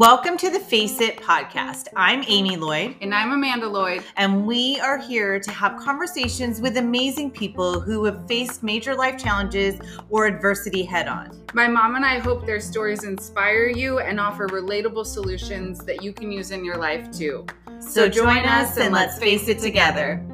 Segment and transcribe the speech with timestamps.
[0.00, 1.88] Welcome to the Face It podcast.
[1.94, 2.96] I'm Amy Lloyd.
[3.02, 4.02] And I'm Amanda Lloyd.
[4.16, 9.22] And we are here to have conversations with amazing people who have faced major life
[9.22, 11.38] challenges or adversity head on.
[11.52, 16.14] My mom and I hope their stories inspire you and offer relatable solutions that you
[16.14, 17.44] can use in your life too.
[17.80, 20.24] So, so join us and let's face it together.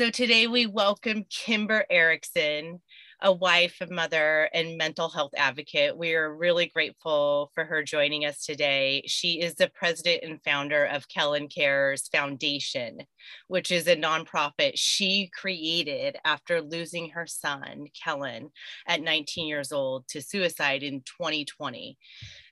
[0.00, 2.80] So today we welcome Kimber Erickson
[3.20, 5.94] a wife, a mother, and mental health advocate.
[5.94, 9.02] We are really grateful for her joining us today.
[9.04, 13.02] She is the president and founder of Kellen Cares Foundation,
[13.48, 18.52] which is a nonprofit she created after losing her son, Kellen,
[18.88, 21.98] at 19 years old to suicide in 2020.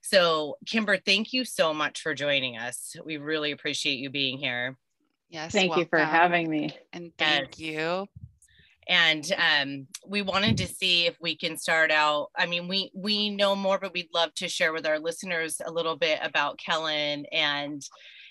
[0.02, 2.94] So, Kimber, thank you so much for joining us.
[3.06, 4.76] We really appreciate you being here.
[5.28, 5.52] Yes.
[5.52, 5.82] Thank welcome.
[5.82, 6.76] you for having me.
[6.92, 7.60] And thank yes.
[7.60, 8.08] you
[8.88, 13.30] and um, we wanted to see if we can start out i mean we we
[13.30, 17.24] know more but we'd love to share with our listeners a little bit about kellen
[17.30, 17.82] and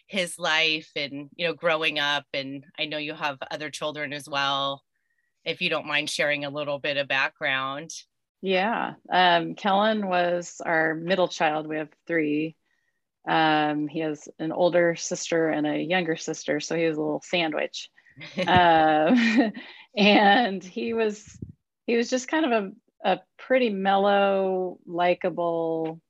[0.07, 4.27] his life and you know growing up and i know you have other children as
[4.27, 4.81] well
[5.45, 7.91] if you don't mind sharing a little bit of background
[8.41, 12.55] yeah um, kellen was our middle child we have three
[13.27, 17.23] um, he has an older sister and a younger sister so he was a little
[17.23, 17.89] sandwich.
[18.47, 19.53] Um,
[19.95, 21.37] and he was
[21.85, 26.01] he was just kind of a, a pretty mellow likable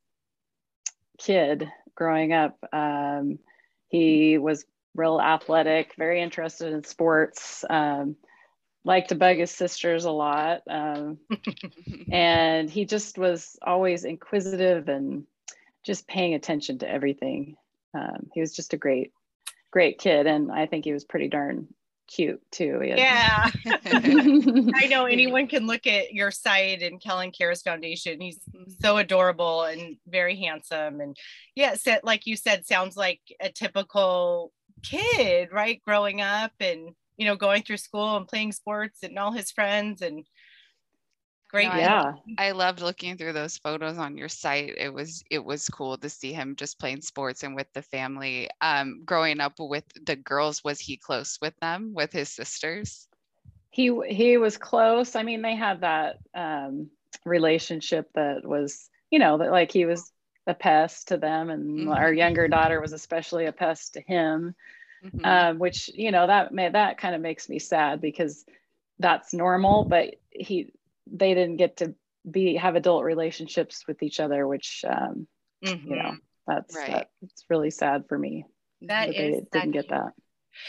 [1.18, 2.58] kid growing up.
[2.72, 3.40] Um,
[3.90, 4.66] he was
[4.98, 8.16] real athletic very interested in sports um,
[8.84, 11.20] liked to bug his sisters a lot um,
[12.12, 15.26] and he just was always inquisitive and
[15.84, 17.56] just paying attention to everything
[17.94, 19.12] um, he was just a great
[19.72, 21.68] great kid and i think he was pretty darn
[22.08, 22.82] cute too.
[22.84, 23.52] Yeah.
[23.86, 28.20] I know anyone can look at your site and Kellen Cares Foundation.
[28.20, 28.72] He's mm-hmm.
[28.82, 31.02] so adorable and very handsome.
[31.02, 31.16] And
[31.56, 34.52] yeah, like you said, sounds like a typical
[34.84, 35.82] kid, right?
[35.86, 40.02] Growing up and, you know, going through school and playing sports and all his friends
[40.02, 40.26] and
[41.50, 41.70] great.
[41.70, 42.14] No, yeah.
[42.38, 44.74] I, I, loved looking through those photos on your site.
[44.78, 48.50] It was it was cool to see him just playing sports and with the family.
[48.62, 53.08] Um growing up with the girls was he close with them with his sisters?
[53.70, 55.16] He he was close.
[55.16, 56.90] I mean they had that um
[57.26, 60.12] relationship that was you know that like he was
[60.46, 61.90] a pest to them and mm-hmm.
[61.92, 64.56] our younger daughter was especially a pest to him.
[65.06, 65.26] Mm-hmm.
[65.26, 68.46] um, which you know that may that kind of makes me sad because
[68.98, 70.74] that's normal but he
[71.12, 71.96] they didn't get to
[72.30, 75.28] be have adult relationships with each other, which um,
[75.64, 75.90] mm-hmm.
[75.90, 76.92] you know that's right.
[76.92, 78.46] that, it's really sad for me.
[78.82, 80.14] That, that is they didn't get that.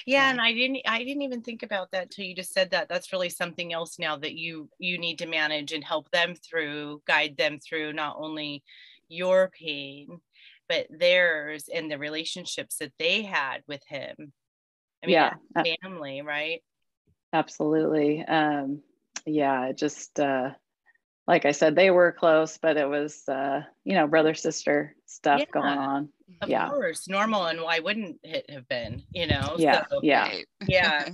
[0.07, 2.71] Yeah, yeah, and I didn't I didn't even think about that till you just said
[2.71, 2.89] that.
[2.89, 7.03] That's really something else now that you you need to manage and help them through,
[7.07, 8.63] guide them through not only
[9.09, 10.21] your pain
[10.69, 14.33] but theirs and the relationships that they had with him.
[15.03, 15.35] I mean, yeah,
[15.83, 16.63] family, right?
[17.33, 18.25] Absolutely.
[18.25, 18.83] Um,
[19.27, 20.51] yeah, just uh,
[21.27, 25.41] like I said, they were close, but it was uh, you know brother sister stuff
[25.41, 26.09] yeah, going on.
[26.41, 26.69] Of yeah.
[26.69, 29.03] course, normal, and why wouldn't it have been?
[29.13, 29.55] You know.
[29.59, 29.85] Yeah.
[29.91, 30.33] So, yeah.
[30.67, 31.09] Yeah.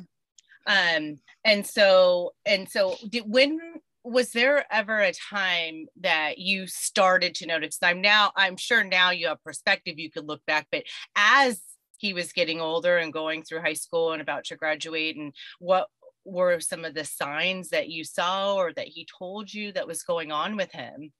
[0.67, 1.19] um.
[1.45, 3.59] And so and so, did when
[4.05, 7.79] was there ever a time that you started to notice?
[7.83, 8.33] I'm now.
[8.37, 9.99] I'm sure now you have perspective.
[9.99, 10.85] You could look back, but
[11.17, 11.61] as
[11.99, 15.89] he was getting older and going through high school and about to graduate and what
[16.25, 20.03] were some of the signs that you saw or that he told you that was
[20.03, 21.13] going on with him?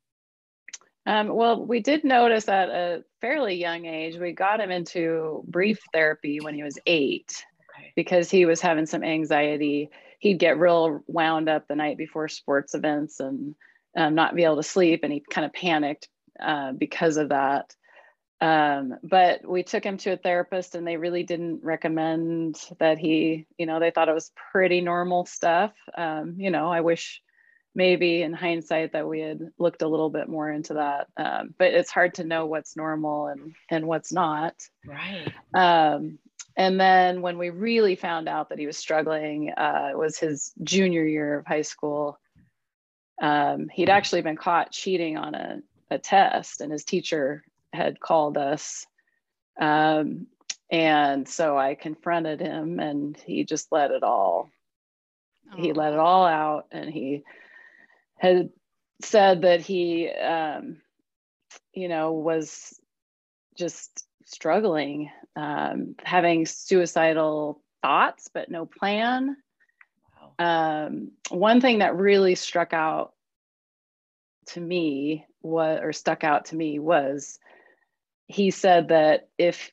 [1.07, 5.79] Um, well, we did notice at a fairly young age, we got him into brief
[5.93, 7.45] therapy when he was eight
[7.79, 7.93] okay.
[7.95, 9.91] because he was having some anxiety.
[10.19, 13.55] He'd get real wound up the night before sports events and
[13.97, 16.09] um, not be able to sleep, and he kind of panicked
[16.43, 17.75] uh, because of that.
[18.45, 23.47] Um, but we took him to a therapist and they really didn't recommend that he,
[23.57, 25.73] you know, they thought it was pretty normal stuff.
[25.97, 27.23] Um, you know, I wish
[27.75, 31.07] maybe in hindsight that we had looked a little bit more into that.
[31.17, 34.57] Um, but it's hard to know what's normal and, and what's not.
[34.85, 35.33] Right.
[35.55, 36.19] Um,
[36.55, 40.53] and then when we really found out that he was struggling, uh, it was his
[40.63, 42.21] junior year of high school.
[43.23, 47.43] Um, he'd actually been caught cheating on a, a test and his teacher
[47.75, 48.87] had called us.
[49.61, 50.27] Um,
[50.71, 54.51] and so I confronted him and he just let it all,
[55.53, 55.57] oh.
[55.57, 56.67] he let it all out.
[56.73, 57.23] And he
[58.17, 58.51] had
[59.03, 60.79] said that he, um,
[61.73, 62.81] you know, was
[63.57, 69.37] just struggling, um, having suicidal thoughts but no plan
[70.39, 70.87] Wow.
[70.87, 73.13] um, one thing that really struck out
[74.47, 77.39] to me was or stuck out to me was
[78.27, 79.71] he said that if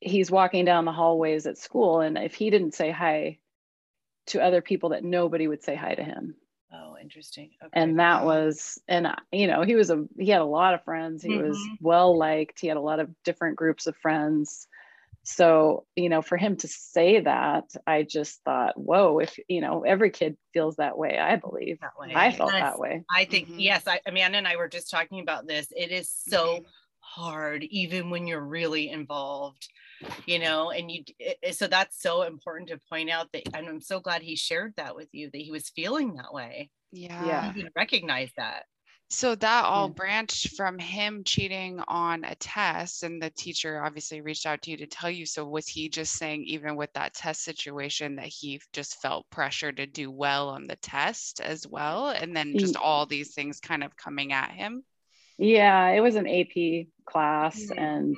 [0.00, 3.38] he's walking down the hallways at school and if he didn't say hi
[4.26, 6.34] to other people that nobody would say hi to him
[6.76, 7.50] Oh, interesting.
[7.62, 7.70] Okay.
[7.72, 10.82] and that was and I- you know he was a he had a lot of
[10.84, 11.76] friends he was Mhm.
[11.80, 14.66] well liked he had a lot of different groups of friends
[15.22, 19.82] so you know for him to say that i just thought whoa if you know
[19.84, 22.12] every kid feels that way i believe that way.
[22.14, 23.54] i felt that way I think Mhm.
[23.58, 23.86] yes.
[23.86, 25.70] I, Amanda and I were just talking about this.
[25.76, 26.64] It is so Mm-hmm.
[27.14, 29.68] Hard, even when you're really involved,
[30.26, 30.70] you know.
[30.70, 31.04] And you,
[31.52, 33.42] so that's so important to point out that.
[33.54, 36.70] And I'm so glad he shared that with you that he was feeling that way.
[36.92, 37.24] Yeah.
[37.24, 37.52] Yeah.
[37.54, 38.64] You recognize that.
[39.10, 39.94] So that all Yeah.
[39.94, 44.78] branched from him cheating on a test, and the teacher obviously reached out to you
[44.78, 45.26] to tell you.
[45.26, 49.70] So was he just saying, even with that test situation, that he just felt pressure
[49.72, 53.84] to do well on the test as well, and then just all these things kind
[53.84, 54.82] of coming at him?
[55.38, 57.78] Yeah it was an ap class Mhm.
[57.78, 58.16] and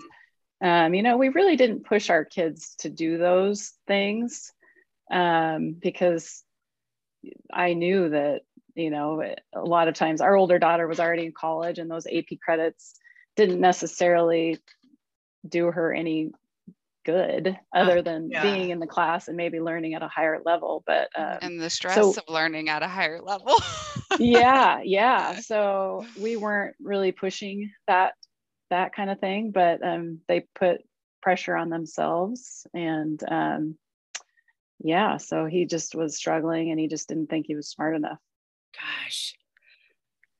[0.63, 4.53] um, you know we really didn't push our kids to do those things
[5.11, 6.43] um, because
[7.53, 8.43] i knew that
[8.75, 9.23] you know
[9.55, 12.95] a lot of times our older daughter was already in college and those ap credits
[13.37, 14.59] didn't necessarily
[15.49, 16.31] do her any
[17.05, 18.43] good other than yeah.
[18.43, 21.71] being in the class and maybe learning at a higher level but um, And the
[21.71, 23.55] stress so- of learning at a higher level.
[24.19, 28.15] yeah yeah so we weren't really pushing that
[28.71, 30.83] that kind of thing but um they put
[31.23, 33.77] pressure on themselves and um
[34.79, 38.19] yeah so he just was struggling and he just didn't think he was smart enough
[38.77, 39.35] Gosh.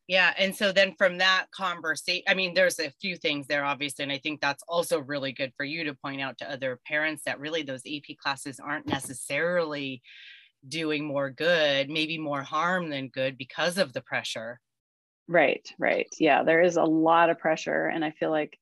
[0.09, 0.33] Yeah.
[0.39, 4.05] And so then from that conversation, I mean, there's a few things there, obviously.
[4.05, 7.25] And I think that's also really good for you to point out to other parents
[7.25, 10.03] that really those AP classes aren't necessarily
[10.69, 14.61] doing more good, maybe more harm than good because of the pressure.
[15.29, 18.57] right right yeah there is a lot of pressure and i feel like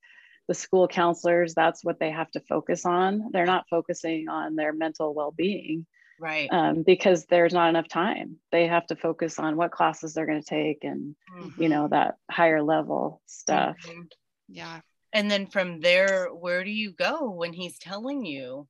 [0.48, 4.72] the school counselors that's what they have to focus on they're not focusing on their
[4.72, 5.84] mental well-being
[6.18, 6.48] Right.
[6.50, 10.40] um, because there's not enough time they have to focus on what classes they're going
[10.42, 11.14] to take and
[11.58, 14.10] you know that higher level stuff Mhm.
[14.48, 14.80] yeah.
[15.12, 18.66] And then from there, where do you go when he's telling you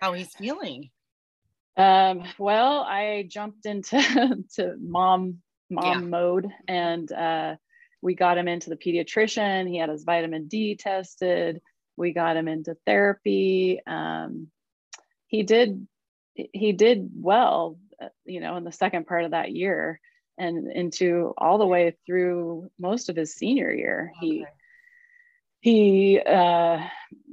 [0.00, 0.90] how he's feeling?
[1.80, 3.96] Um well i jumped into
[4.54, 5.38] to mom
[5.70, 6.06] mom Yeah.
[6.06, 7.56] mode and uh
[8.02, 9.68] we got him into the pediatrician.
[9.68, 11.60] He had his vitamin d tested.
[11.98, 13.80] We got him into therapy.
[13.86, 14.48] Um
[15.26, 15.86] he did
[16.34, 20.00] he did well uh, you know in the second part of that year
[20.38, 24.12] and into all the way through most of his senior year.
[24.20, 24.46] He
[25.60, 26.78] he uh,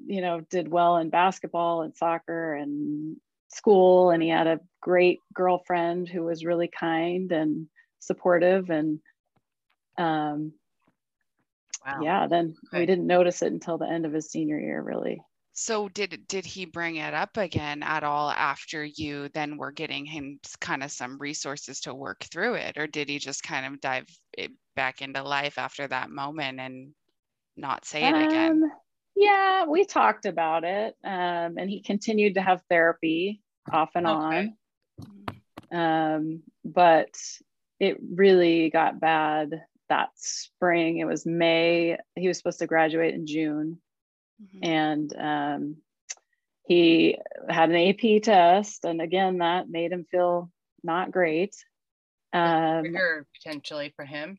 [0.06, 3.16] you know did well in basketball and soccer and
[3.57, 7.68] school and he had a great girlfriend who was really kind and
[8.00, 9.00] supportive and
[9.98, 10.54] um,
[11.86, 12.04] Wow.
[12.04, 12.80] yeah then Okay.
[12.80, 15.19] we didn't notice it until the end of his senior year really
[15.51, 20.06] So did did he bring it up again at all after you then were getting
[20.06, 23.81] him kind of some resources to work through it, or did he just kind of
[23.81, 26.95] dive it back into life after that moment and
[27.57, 28.51] not say it again?
[28.51, 28.71] Um,
[29.15, 33.42] yeah we talked about it um, and he continued to have therapy
[33.72, 34.50] off and Okay.
[34.50, 34.58] on
[35.72, 37.10] um, but
[37.80, 40.98] it really got bad that spring.
[40.98, 41.98] It was May.
[42.15, 43.82] He was supposed to graduate in June,
[44.41, 44.60] Mhm.
[44.63, 45.77] and um,
[46.68, 47.18] he
[47.50, 50.51] had an AP test, and again, that made him feel
[50.84, 51.56] not great.
[52.34, 52.84] Um,
[53.34, 54.38] potentially for him.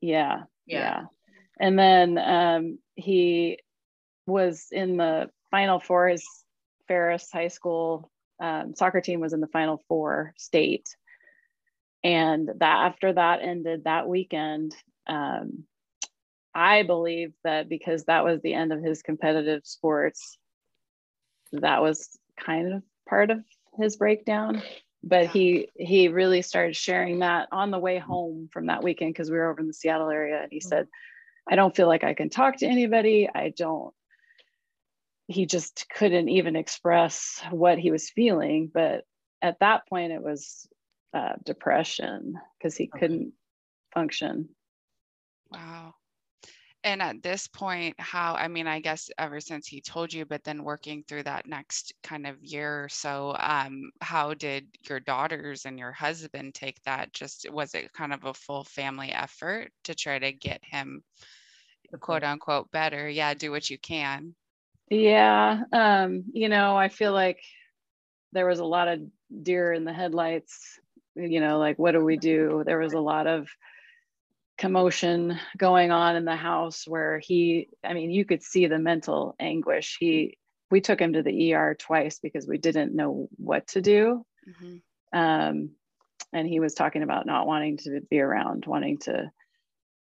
[0.00, 0.78] yeah, Yeah.
[0.78, 1.04] yeah.
[1.58, 3.58] And then um, he
[4.26, 6.08] was in the final four.
[6.08, 6.26] His
[6.88, 10.96] Ferris High School um, soccer team was in the final four state.
[12.04, 14.74] And that after that ended that weekend,
[15.06, 15.64] um,
[16.54, 20.38] I believe that because that was the end of his competitive sports,
[21.52, 23.44] that was kind of part of
[23.78, 24.62] his breakdown.
[25.02, 29.30] But he he really started sharing that on the way home from that weekend because
[29.30, 30.88] we were over in the Seattle area, and he said,
[31.48, 33.28] "I don't feel like I can talk to anybody.
[33.32, 33.94] I don't."
[35.28, 38.70] He just couldn't even express what he was feeling.
[38.72, 39.04] But
[39.42, 40.68] at that point, it was
[41.14, 42.98] uh, depression because he Okay.
[42.98, 43.32] couldn't
[43.92, 44.50] function.
[45.50, 45.94] Wow.
[46.84, 50.44] And at this point, how, I mean, I guess ever since he told you, but
[50.44, 55.64] then working through that next kind of year or so, um, how did your daughters
[55.66, 57.12] and your husband take that?
[57.12, 61.02] Just was it kind of a full family effort to try to get him
[62.00, 63.08] quote unquote better?
[63.08, 64.34] Yeah, do what you can.
[64.88, 67.40] Yeah, um, you know, I feel like
[68.32, 69.00] there was a lot of
[69.42, 70.78] deer in the headlights
[71.16, 72.62] you know like what do we do?
[72.64, 73.48] There was a lot of
[74.58, 79.34] commotion going on in the house where he i mean you could see the mental
[79.40, 79.96] anguish.
[79.98, 80.38] He
[80.70, 84.24] we took him to the er twice because we didn't know what to do.
[84.48, 85.18] Mm-hmm.
[85.18, 85.70] um,
[86.32, 89.30] and he was talking about not wanting to be around wanting to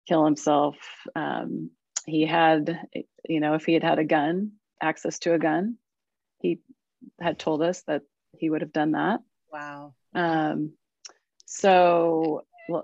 [0.08, 0.76] kill himself.
[1.16, 1.70] Um,
[2.06, 2.80] he had
[3.28, 5.78] you know if he had had a gun access to a gun
[6.40, 6.60] he
[7.20, 8.02] had told us that
[8.38, 9.20] he would have done that
[9.52, 10.74] wow um,
[11.46, 12.44] so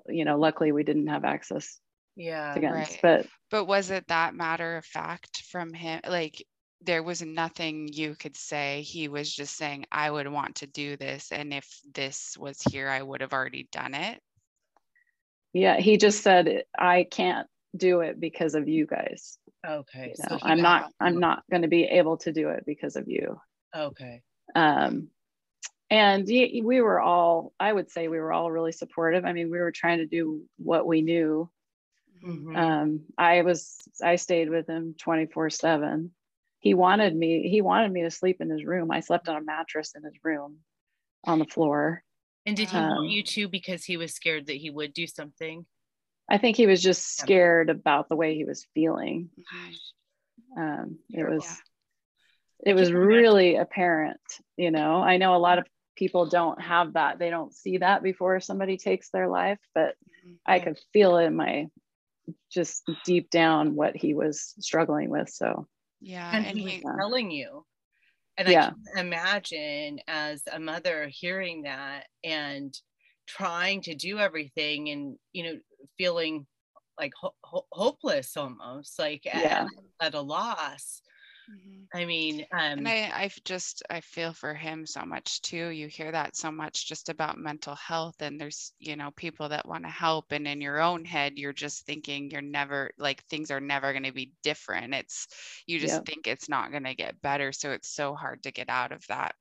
[0.10, 1.80] you know, luckily we didn't have access
[2.16, 2.74] yeah to guns.
[2.74, 3.00] Right.
[3.02, 6.02] But but was it that matter of fact from him?
[6.08, 6.46] Like
[6.82, 8.82] there was nothing you could say.
[8.82, 11.32] He was just saying, I would want to do this.
[11.32, 14.22] And if this was here, I would have already done it.
[15.54, 19.38] Yeah, he just said, I can't do it because of you guys.
[19.68, 20.14] Okay.
[20.18, 22.96] You know, so I'm not I'm not going to be able to do it because
[22.96, 23.40] of you.
[23.76, 24.22] Okay.
[24.56, 25.10] Um
[25.90, 29.60] and we were all i would say we were all really supportive i mean we
[29.60, 31.50] were trying to do what we knew
[32.24, 32.56] mm-hmm.
[32.56, 36.12] um, i was i stayed with him 24 7
[36.60, 39.44] he wanted me he wanted me to sleep in his room i slept on a
[39.44, 40.58] mattress in his room
[41.26, 42.04] on the floor
[42.46, 45.08] and did he um, want you to because he was scared that he would do
[45.08, 45.66] something
[46.30, 49.30] i think he was just scared about the way he was feeling.
[50.58, 51.46] Um, it was
[52.66, 54.20] it was really apparent
[54.58, 55.02] you know?
[55.02, 57.20] I know a lot of people don't have that.
[57.20, 60.34] They don't see that before somebody takes their life but mm-hmm.
[60.46, 61.68] i could feel it in my
[62.52, 65.68] just deep down what he was struggling with so.
[66.02, 67.66] Yeah and, and he was telling you.
[68.38, 68.68] And yeah.
[68.68, 72.74] i can imagine as a mother hearing that and
[73.28, 75.60] trying to do everything and you know
[75.98, 76.46] feeling
[77.00, 79.68] like ho- ho- hopeless almost like yeah.
[80.02, 81.02] at, at a loss
[81.50, 81.98] Mm-hmm.
[81.98, 85.70] I mean, um, and I, I just I feel for him so much too.
[85.70, 89.68] You hear that so much just about mental health, and there's you know people that
[89.68, 93.50] want to help, and in your own head, you're just thinking you're never like things
[93.50, 94.94] are never going to be different.
[94.94, 95.28] It's
[95.66, 96.06] you just yep.
[96.06, 99.06] think it's not going to get better, so it's so hard to get out of
[99.08, 99.34] that.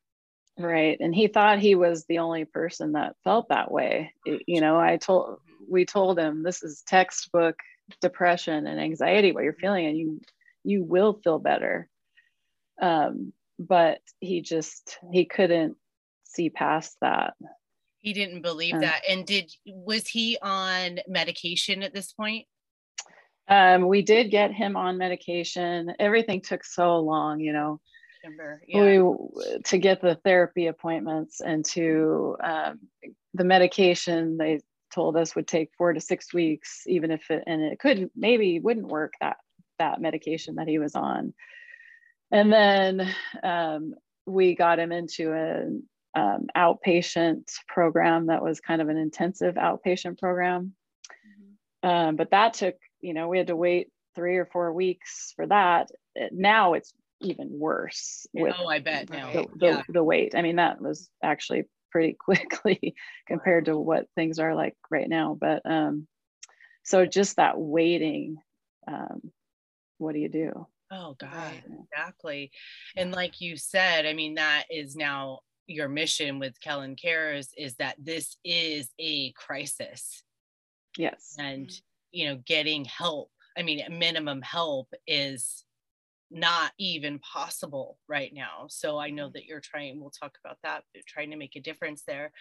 [0.59, 4.15] Right, and he thought he was the only person that felt that way.
[4.25, 7.57] You know, I told we told him this is textbook
[8.01, 10.21] depression and anxiety what you're feeling, and you
[10.65, 11.89] you will feel better.
[12.81, 15.77] Um, but he just he couldn't
[16.25, 17.35] see past that.
[17.99, 19.03] He didn't believe um, that.
[19.09, 22.47] And did was he on medication at this point?
[23.49, 25.93] Um, we did get him on medication.
[25.99, 27.79] Everything took so long you know
[28.67, 28.81] yeah.
[28.81, 32.81] we to get the therapy appointments and to um,
[33.35, 34.61] the medication they
[34.95, 38.61] told us would take four to six weeks even if it and it could maybe
[38.61, 39.37] wouldn't work that
[39.79, 41.35] that medication that he was on
[42.31, 43.95] and then um,
[44.27, 45.85] we got him into an
[46.17, 50.73] um, outpatient program that was kind of an intensive outpatient program.
[51.85, 51.89] Mm-hmm.
[51.89, 55.47] Um, but that took, you know, we had to wait three or four weeks for
[55.47, 55.91] that.
[56.33, 58.27] Now it's even worse.
[58.33, 59.33] With oh, I bet now.
[59.33, 59.83] The, the, yeah.
[59.89, 60.35] the wait.
[60.35, 62.95] I mean, that was actually pretty quickly
[63.27, 65.37] compared to what things are like right now.
[65.39, 66.07] But um,
[66.85, 68.37] so just that waiting,
[68.87, 69.33] um,
[69.99, 70.67] what do you do?
[70.91, 71.53] Oh God,
[71.93, 72.53] exactly.
[72.97, 77.75] And like you said, I mean, that is now your mission with Kellen Cares is
[77.77, 80.23] that this is a crisis.
[80.97, 81.35] Yes.
[81.39, 81.71] And
[82.13, 85.66] you know, getting help, I mean, minimum help is
[86.31, 88.67] not even possible right now.
[88.69, 89.33] So I know mm-hmm.
[89.35, 92.33] that you're trying, we'll talk about that, but trying to make a difference there.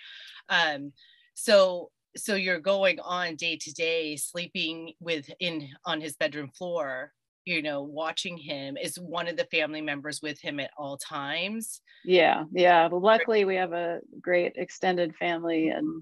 [0.50, 0.92] Um,
[1.34, 7.12] so so you're going on day to day sleeping with in on his bedroom floor
[7.46, 11.82] you know watching him is one of the family members with him at all times
[12.04, 16.01] yeah yeah well luckily we have a great extended family and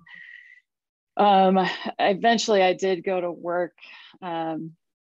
[1.18, 1.60] um
[2.00, 3.74] eventually i did go to work
[4.22, 4.72] um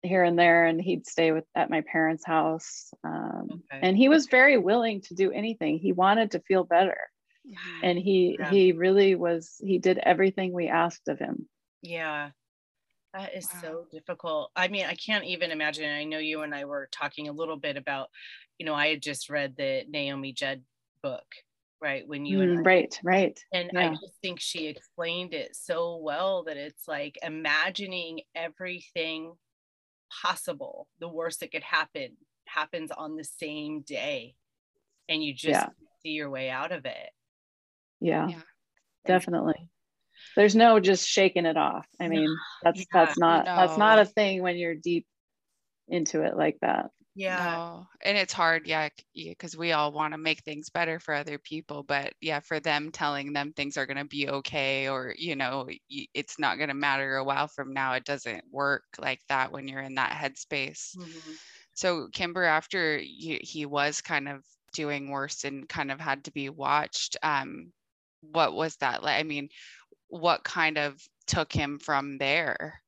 [0.06, 3.80] here and there and he'd stay with at my parents house um, okay.
[3.82, 6.98] and he was very willing to do anything he wanted to feel better
[7.84, 8.50] and he yeah.
[8.50, 11.48] he really was he did everything we asked of him
[11.82, 12.30] yeah
[13.16, 13.62] that is wow.
[13.62, 14.52] so difficult.
[14.56, 15.90] I mean, I can't even imagine.
[15.90, 18.10] I know you and I were talking a little bit about,
[18.58, 20.62] you know, I had just read the Naomi Judd
[21.02, 21.24] book,
[21.82, 22.06] right?
[22.06, 23.40] When you mm, and I, right, right.
[23.54, 23.80] And yeah.
[23.80, 29.34] I just think she explained it so well that it's like imagining everything
[30.22, 34.36] possible, the worst that could happen happens on the same day.
[35.08, 35.68] And you just yeah.
[36.02, 37.10] see your way out of it.
[38.00, 38.42] Yeah, yeah.
[39.06, 39.70] definitely
[40.36, 43.56] there's no just shaking it off i mean that's yeah, that's not no.
[43.56, 45.06] that's not a thing when you're deep
[45.88, 47.46] into it like that Yeah.
[47.46, 47.88] No.
[48.04, 51.82] And it's hard, yeah, because we all want to make things better for other people.
[51.82, 55.68] But yeah, for them telling them things are going to be okay or, you know,
[55.90, 59.68] it's not going to matter a while from now, it doesn't work like that when
[59.68, 60.98] you're in that headspace.
[60.98, 61.32] Mm-hmm.
[61.74, 64.44] So, Kimber, after he, he was kind of
[64.74, 67.72] doing worse and kind of had to be watched, um,
[68.22, 69.20] what was that like?
[69.20, 69.48] I mean,
[70.10, 72.82] what kind of took him from there?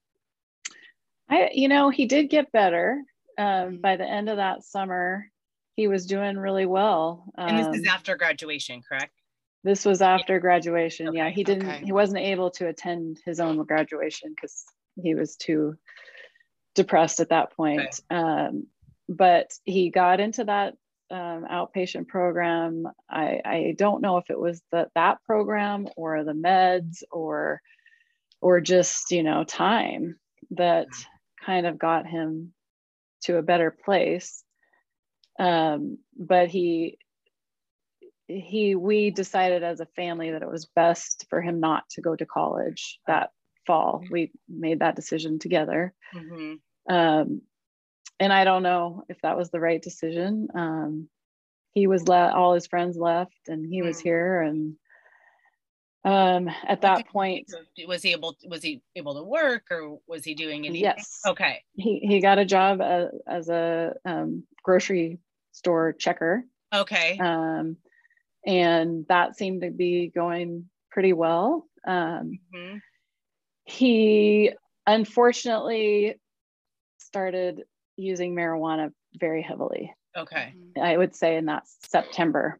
[1.29, 3.01] I, you know, he did get better.
[3.37, 5.29] Um, by the end of that summer,
[5.75, 7.25] he was doing really well.
[7.37, 9.13] Um, and this is um, after graduation, correct?
[9.63, 10.39] This was after yeah.
[10.39, 11.09] graduation.
[11.09, 11.17] Okay.
[11.17, 11.69] Yeah, he didn't.
[11.69, 11.85] Okay.
[11.85, 14.65] He wasn't able to attend his own graduation because
[15.01, 15.75] he was too
[16.73, 18.01] depressed at that point.
[18.11, 18.19] Okay.
[18.21, 18.67] Um,
[19.09, 20.73] but he got into that
[21.09, 22.87] um, outpatient program.
[23.09, 27.61] I, I don't know if it was the, that program or the meds or
[28.39, 30.19] or just you know time
[30.51, 30.87] that
[31.43, 32.53] kind of got him
[33.23, 34.43] to a better place.
[35.39, 36.97] Um, but he
[38.27, 42.15] he we decided as a family that it was best for him not to go
[42.15, 43.29] to college that
[43.65, 44.03] fall.
[44.09, 45.93] We made that decision together.
[46.15, 46.93] Mm-hmm.
[46.93, 47.41] Um,
[48.19, 50.47] and I don't know if that was the right decision.
[50.55, 51.09] Um,
[51.73, 54.03] he was let all his friends left, and he was mm.
[54.03, 54.75] here, and
[56.03, 57.51] um, at that point,
[57.87, 60.83] was he able was he able to work, or was he doing anything?
[60.83, 61.19] Yes.
[61.25, 61.63] Okay.
[61.75, 65.19] He he got a job as, as a um, grocery
[65.51, 66.43] store checker.
[66.73, 67.17] Okay.
[67.17, 67.77] Um,
[68.45, 71.67] and that seemed to be going pretty well.
[71.85, 72.77] Um, mm-hmm.
[73.65, 74.51] He
[74.85, 76.19] unfortunately
[76.99, 77.63] started
[77.97, 79.93] using marijuana very heavily.
[80.15, 80.53] Okay.
[80.81, 82.59] I would say in that September.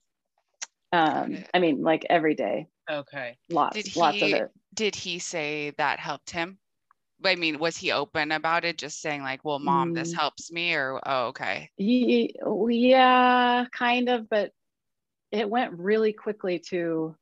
[0.91, 2.67] Um, I mean, like every day.
[2.89, 3.37] Okay.
[3.49, 4.51] Lots, did he, lots of it.
[4.73, 6.57] Did he say that helped him?
[7.25, 8.77] I mean, was he open about it?
[8.77, 9.95] Just saying like, well, mom, mm.
[9.95, 11.69] this helps me or, oh, okay.
[11.77, 12.35] He,
[12.69, 14.51] yeah, kind of, but
[15.31, 17.15] it went really quickly to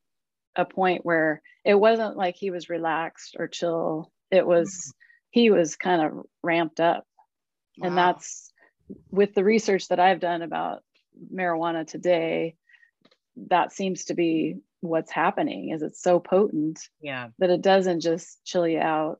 [0.55, 4.11] a point where it wasn't like he was relaxed or chill.
[4.31, 4.91] It was, mm.
[5.31, 7.05] he was kind of ramped up
[7.77, 7.87] Wow.
[7.87, 8.51] And that's
[9.11, 10.83] with the research that I've done about
[11.33, 12.55] marijuana today,
[13.49, 17.29] that seems to be what's happening is it's so potent yeah.
[17.39, 19.19] that it doesn't just chill you out.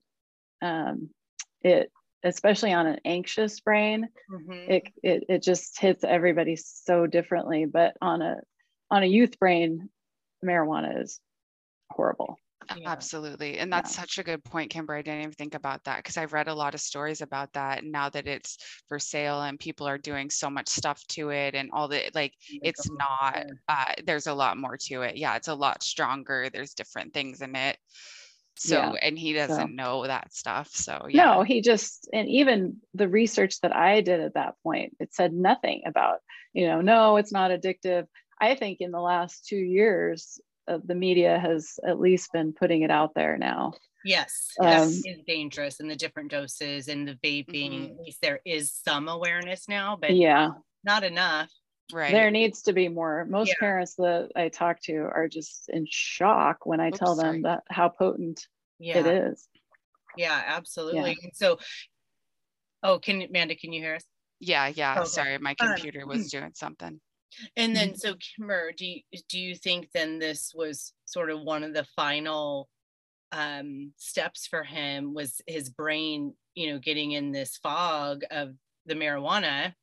[0.62, 1.10] Um
[1.62, 1.92] it
[2.24, 4.52] especially on an anxious brain mm-hmm.
[4.52, 8.38] it, it it just hits everybody so differently but on a
[8.90, 9.90] on a youth brain
[10.44, 11.20] marijuana is
[11.92, 12.38] horrible
[12.86, 13.58] Absolutely.
[13.58, 14.02] And that's yeah.
[14.02, 14.96] such a good point, Kimber.
[14.96, 17.84] I didn't even think about that because I've read a lot of stories about that.
[17.84, 21.70] now that it's for sale and people are doing so much stuff to it and
[21.72, 25.18] all the like, it's not, uh, there's a lot more to it.
[25.18, 26.50] Yeah, it's a lot stronger.
[26.52, 27.78] There's different things in it.
[28.58, 28.94] So, yeah.
[29.02, 29.74] and he doesn't so.
[29.74, 30.70] know that stuff.
[30.70, 31.26] So, yeah.
[31.26, 35.34] No, he just, and even the research that I did at that point, it said
[35.34, 36.20] nothing about,
[36.54, 38.06] you know, no, it's not addictive.
[38.40, 42.82] I think in the last two years, uh, the media has at least been putting
[42.82, 43.74] it out there now.
[44.04, 47.72] Yes, um, is dangerous and the different doses and the vaping.
[47.72, 47.94] Mm-hmm.
[47.94, 50.52] At least there is some awareness now, but yeah,
[50.84, 51.50] not enough.
[51.94, 52.12] Right.
[52.12, 53.26] There needs to be more.
[53.26, 53.60] Most yeah.
[53.60, 57.42] parents that I talk to are just in shock when I Oops, tell them sorry.
[57.44, 58.48] that how potent
[58.80, 59.00] yeah.
[59.00, 59.48] it is.
[60.18, 61.18] Yeah, absolutely.
[61.22, 61.30] Yeah.
[61.34, 61.60] So,
[62.82, 64.04] oh, can Amanda, can you hear us?
[64.40, 65.00] Yeah, yeah.
[65.00, 65.10] Okay.
[65.10, 67.00] Sorry, my um, computer um, was doing something.
[67.56, 67.98] And then, mm-hmm.
[67.98, 71.86] so Kimber, do you, do you think then this was sort of one of the
[71.96, 72.70] final
[73.32, 75.14] um, steps for him?
[75.14, 78.54] Was his brain, you know, getting in this fog of
[78.86, 79.74] the marijuana,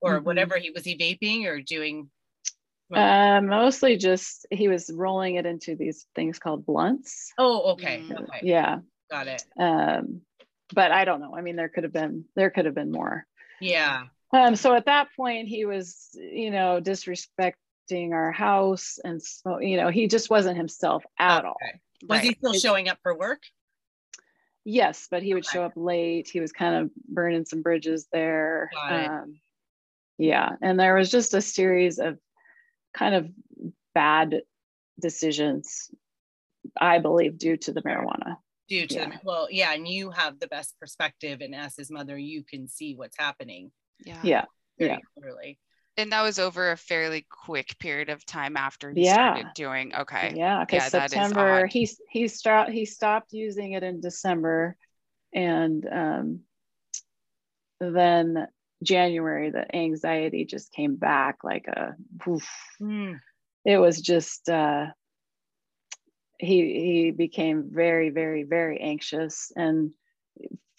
[0.00, 0.24] or mm-hmm.
[0.24, 2.10] whatever he was he vaping or doing?
[2.92, 7.32] Uh, mostly just he was rolling it into these things called blunts.
[7.36, 8.02] Oh, okay.
[8.02, 8.22] Mm.
[8.22, 8.40] okay.
[8.42, 8.78] Yeah.
[9.10, 9.44] Got it.
[9.58, 10.22] Um,
[10.74, 11.34] but I don't know.
[11.36, 13.26] I mean, there could have been there could have been more.
[13.60, 14.04] Yeah.
[14.32, 19.76] Um, so at that point, he was, you know, disrespecting our house, and so you
[19.76, 21.48] know, he just wasn't himself at okay.
[21.48, 21.56] all.
[22.02, 22.24] Was right.
[22.24, 23.42] he still showing up for work?
[24.64, 25.56] Yes, but he would okay.
[25.56, 26.28] show up late.
[26.30, 28.70] He was kind of burning some bridges there.
[28.88, 29.40] Um,
[30.18, 32.18] yeah, and there was just a series of
[32.92, 33.30] kind of
[33.94, 34.42] bad
[35.00, 35.90] decisions,
[36.78, 38.36] I believe, due to the marijuana
[38.68, 39.16] due to yeah.
[39.24, 42.94] well yeah and you have the best perspective and as his mother you can see
[42.94, 43.70] what's happening
[44.04, 44.20] yeah.
[44.22, 44.44] Yeah.
[44.78, 44.98] Yeah.
[45.18, 45.58] Clearly.
[45.96, 49.34] And that was over a fairly quick period of time after he yeah.
[49.34, 50.32] started doing okay.
[50.36, 54.76] Yeah, because yeah, September he he stopped he stopped using it in December,
[55.34, 56.40] and um,
[57.80, 58.46] then
[58.84, 61.96] January the anxiety just came back like a.
[62.80, 63.18] Mm.
[63.64, 64.86] It was just uh,
[66.38, 69.90] he he became very very very anxious and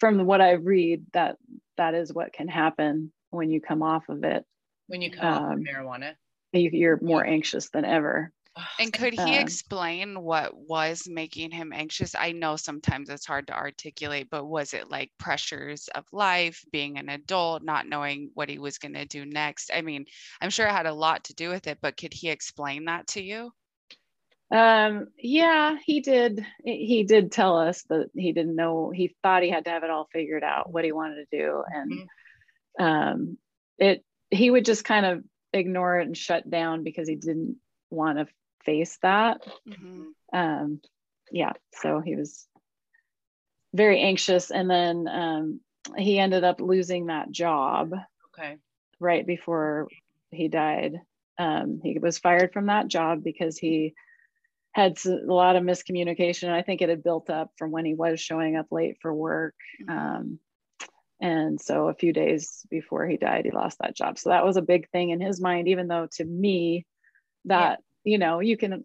[0.00, 1.36] from what I read, that
[1.80, 4.46] that is what can happen when you come off of it,
[4.88, 6.16] when you come off of Um, marijuana.
[6.52, 8.32] you, you're more anxious than ever.
[8.78, 12.16] And could he Um, explain what was making him anxious?
[12.16, 16.98] I know sometimes it's hard to articulate, but was it like pressures of life, being
[16.98, 19.70] an adult, not knowing what he was going to do next?
[19.72, 20.06] I mean,
[20.40, 23.06] I'm sure it had a lot to do with it, but could he explain that
[23.08, 23.52] to you?
[24.52, 26.44] Um, yeah, he did.
[26.64, 28.90] He did tell us that he didn't know.
[28.90, 31.62] He thought he had to have it all figured out what he wanted to do,
[31.72, 31.92] and
[32.78, 33.38] um,
[33.78, 34.04] it.
[34.30, 37.56] He would just kind of ignore it and shut down because he didn't
[37.90, 38.26] want to
[38.64, 39.40] face that.
[39.68, 40.12] Mhm.
[40.32, 40.80] Um,
[41.32, 42.46] yeah, so he was
[43.74, 45.60] very anxious, and then um,
[45.96, 47.92] he ended up losing that job
[48.38, 48.58] Okay.
[48.98, 49.88] right before
[50.30, 51.00] he died.
[51.38, 53.94] Um, he was fired from that job because he
[54.72, 56.50] had a lot of miscommunication.
[56.50, 59.54] I think it had built up from when he was showing up late for work.
[59.82, 59.90] Mhm.
[59.90, 60.38] Um,
[61.20, 64.18] and so a few days before he died, he lost that job.
[64.18, 66.86] So that was a big thing in his mind, even though to me,
[67.44, 68.84] that, you know, you can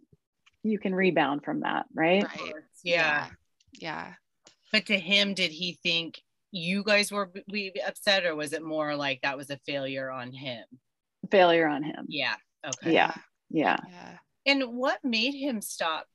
[0.64, 2.24] you can rebound from that, right?
[2.24, 2.54] Right.
[2.84, 3.30] Yeah.
[3.80, 4.14] Yeah.
[4.72, 6.20] But to him, did he think
[6.52, 10.32] you guys were we upset, or was it more like that was a failure on
[10.32, 10.66] him?
[11.30, 12.06] Failure on him.
[12.10, 12.36] Yeah.
[12.66, 12.94] Okay.
[12.94, 13.14] Yeah.
[13.50, 13.78] Yeah.
[13.88, 14.18] Yeah.
[14.46, 16.06] And what made him stop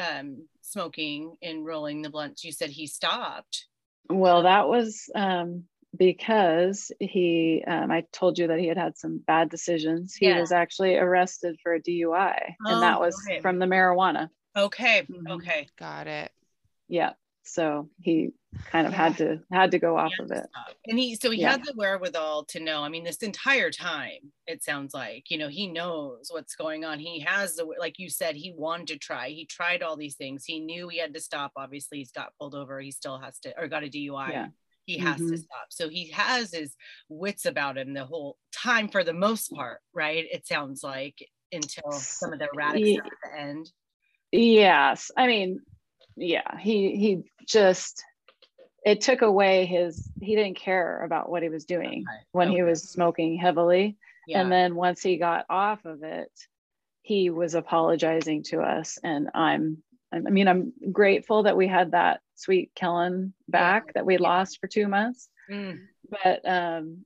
[0.00, 2.44] um, smoking and rolling the blunts?
[2.44, 3.66] You said he stopped.
[4.08, 5.64] Well, that was um,
[5.96, 10.14] because he, um, I told you that he had had some bad decisions.
[10.14, 10.40] He Yeah.
[10.40, 13.40] was actually arrested for a DUI, and that Oh, was okay.
[13.40, 14.28] from the marijuana.
[14.56, 15.02] Okay.
[15.02, 15.30] Mhm.
[15.30, 15.68] Okay.
[15.76, 16.32] Got it.
[16.88, 17.12] Yeah.
[17.44, 18.32] So he
[18.66, 20.46] kind of had to had to go off He of it.
[20.86, 21.52] And he so he Yeah.
[21.52, 22.82] had the wherewithal to know.
[22.82, 26.98] I mean, this entire time, it sounds like, you know, he knows what's going on.
[26.98, 29.28] He has the like you said, he wanted to try.
[29.28, 30.44] He tried all these things.
[30.44, 31.52] He knew he had to stop.
[31.56, 32.80] Obviously, he's got pulled over.
[32.80, 34.30] He still has to or got a DUI.
[34.32, 34.48] Yeah.
[34.86, 35.38] He has to Mhm.
[35.38, 35.66] stop.
[35.70, 36.74] So he has his
[37.08, 40.26] wits about him the whole time for the most part, right?
[40.32, 43.72] It sounds like until some of the erratic stuff at the end.
[44.32, 45.10] Yes.
[45.16, 45.60] I mean,
[46.16, 48.02] yeah, he he just
[48.84, 52.62] it took away his he didn't care about what he was doing Okay, when he
[52.62, 53.96] was smoking heavily.
[54.26, 54.40] Yeah.
[54.40, 56.30] And then once he got off of it,
[57.02, 58.98] he was apologizing to us.
[59.02, 64.14] And I'm, I'm- mean, I'm grateful that we had that sweet Kellen back that we
[64.14, 64.22] yeah.
[64.22, 65.28] lost for two months.
[65.50, 65.78] Mm,
[66.10, 67.04] But um,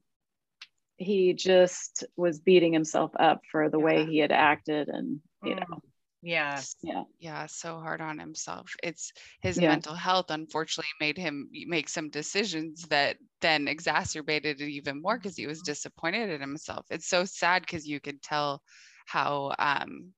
[0.96, 4.88] he just was beating himself up for the way he had acted.
[4.88, 5.60] And, you Mm.
[5.70, 5.82] know,
[6.24, 6.60] yeah.
[6.82, 7.04] yeah.
[7.20, 8.74] Yeah, so hard on himself.
[8.82, 9.68] It's his Yeah.
[9.68, 15.36] mental health unfortunately made him make some decisions that then exacerbated it even more because
[15.36, 16.86] he was disappointed in himself.
[16.90, 18.62] It's so sad because you could tell
[19.06, 20.12] how um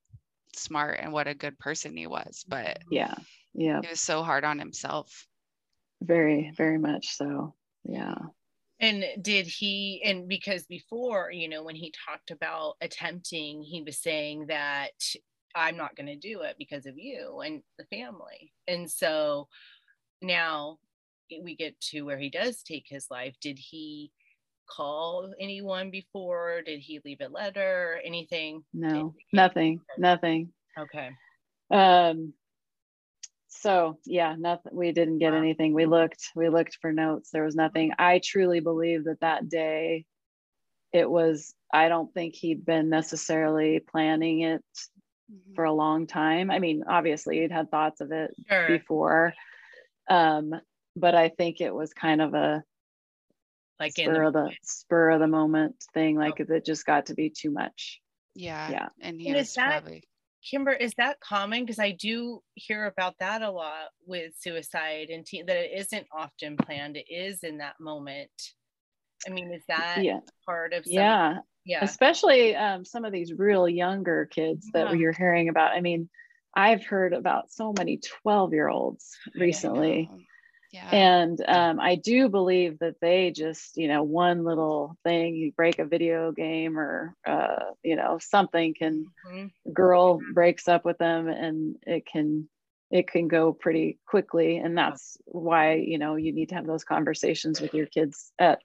[0.55, 3.15] smart and what a good person he was, but Yeah.
[3.53, 3.81] Yeah.
[3.83, 5.27] he was so hard on himself.
[6.01, 7.55] Very, very much so.
[7.85, 8.17] Yeah.
[8.79, 13.99] And did he, and because before, you know, when he talked about attempting, he was
[13.99, 14.93] saying that
[15.57, 18.53] I'm not going to do it because of you and the family.
[18.69, 19.49] And so
[20.21, 20.79] now
[21.43, 23.35] we get to where he does take his life.
[23.41, 24.13] Did he
[24.69, 26.61] call anyone before?
[26.61, 27.99] Did he leave a letter?
[28.05, 28.65] Anything?
[28.75, 30.53] No, nothing, nothing.
[30.79, 31.11] Okay.
[31.71, 32.35] Um,
[33.49, 35.39] so yeah, nothing, we didn't get Wow.
[35.39, 35.73] anything.
[35.73, 37.31] We looked, we looked for notes.
[37.31, 37.93] There was nothing.
[37.99, 40.05] I truly believe that that day
[40.93, 44.63] it was, I don't think he'd been necessarily planning it
[45.31, 45.55] Mhm.
[45.55, 46.51] for a long time.
[46.51, 48.69] I mean, obviously you'd had thoughts of it Sure.
[48.69, 49.35] before.
[50.09, 50.55] Um,
[50.95, 52.63] but I think it was kind of a
[53.81, 56.17] Like in spur the, of the spur of the moment thing.
[56.17, 58.01] Like it just got to be too much.
[58.35, 58.71] Yeah.
[58.71, 58.89] Yeah.
[59.01, 60.05] And he And is was that- probably
[60.49, 61.65] Kimber, is that common?
[61.65, 66.07] Because I do hear about that a lot with suicide and teen, that it isn't
[66.13, 66.97] often planned.
[66.97, 68.31] It is in that moment.
[69.27, 70.21] I mean, is that Yeah.
[70.45, 71.39] part of some, Yeah.
[71.67, 74.95] Yeah, especially um, some of these real younger kids that Yeah.
[74.99, 75.73] you're hearing about.
[75.73, 76.09] I mean,
[76.55, 80.13] I've heard about so many 12 year olds recently.
[80.73, 80.91] Yeah.
[80.93, 85.79] And um, I do believe that they just, you know, one little thing, you break
[85.81, 89.53] a video game or, uh, you know, something can, Mhm.
[89.73, 92.49] girl breaks up with them and it can,
[92.91, 94.59] it can go pretty quickly.
[94.59, 98.61] And that's why, you know, you need to have those conversations with your kids at,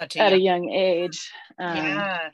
[0.00, 1.30] At a young- young age.
[1.58, 2.30] Um, yeah.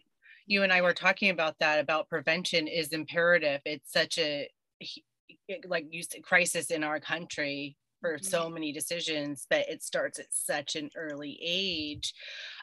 [0.46, 3.60] You and I were talking about that, about prevention is imperative.
[3.64, 4.48] It's such a,
[5.66, 10.26] like you said, crisis in our country for so many decisions, but it starts at
[10.30, 12.14] such an early age.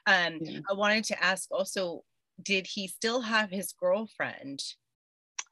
[0.05, 0.59] Um, Yeah.
[0.69, 2.03] I wanted to ask also,
[2.41, 4.63] did he still have his girlfriend?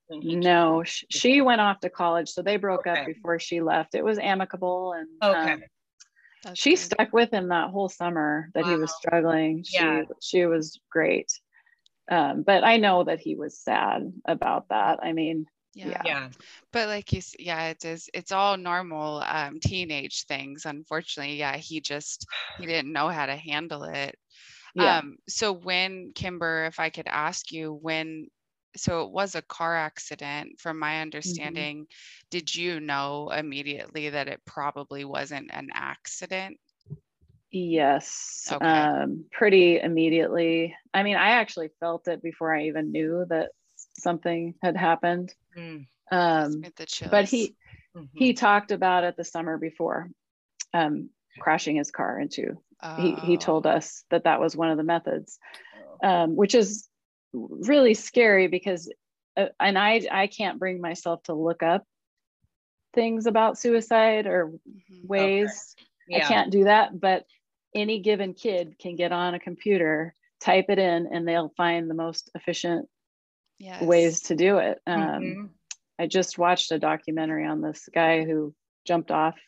[0.09, 2.99] No, sh- she went off to college, so they broke Okay.
[3.01, 3.95] up before she left.
[3.95, 5.53] It was amicable, and Okay.
[5.53, 5.63] um,
[6.43, 6.77] That's she good.
[6.77, 9.63] stuck with him that whole summer that he was struggling.
[9.63, 10.03] She Yeah.
[10.21, 11.31] she was great.
[12.09, 14.99] Um, but I know that he was sad about that.
[15.03, 16.01] I mean, yeah.
[16.03, 16.29] Yeah.
[16.71, 21.57] but like you s- yeah it is it's all normal um teenage things unfortunately yeah
[21.57, 22.25] he just
[22.57, 24.15] he didn't know how to handle it
[24.73, 24.99] yeah.
[24.99, 28.27] um so when kimber if i could ask you when
[28.75, 31.61] so it was a car accident from my Mm-hmm.
[31.61, 31.87] understanding
[32.29, 36.59] did you know immediately that it probably wasn't an accident
[37.51, 38.61] Yes, Okay.
[38.61, 40.75] um, pretty immediately.
[40.93, 43.51] I mean, I actually felt it before I even knew that
[43.97, 45.33] something had happened.
[45.57, 46.67] Mm, Um,
[47.03, 47.55] but he
[47.95, 48.13] mhm.
[48.13, 50.09] he talked about it the summer before,
[50.73, 52.57] um, crashing his car into.
[52.95, 55.39] He he Oh, told us that that was one of the methods,
[55.73, 56.01] Oh.
[56.03, 56.87] um, which is
[57.33, 58.91] really scary because,
[59.37, 61.85] uh, and I I can't bring myself to look up
[62.93, 65.05] things about suicide or mhm.
[65.07, 65.75] ways.
[66.13, 66.27] I Yeah.
[66.27, 67.25] can't do that, but
[67.73, 71.93] any given kid can get on a computer, type it in, and they'll find the
[71.93, 72.89] most efficient
[73.59, 73.81] yes.
[73.81, 74.81] ways to do it.
[74.85, 75.49] Um, Mhm.
[75.99, 78.53] I just watched a documentary on this guy who
[78.85, 79.39] jumped off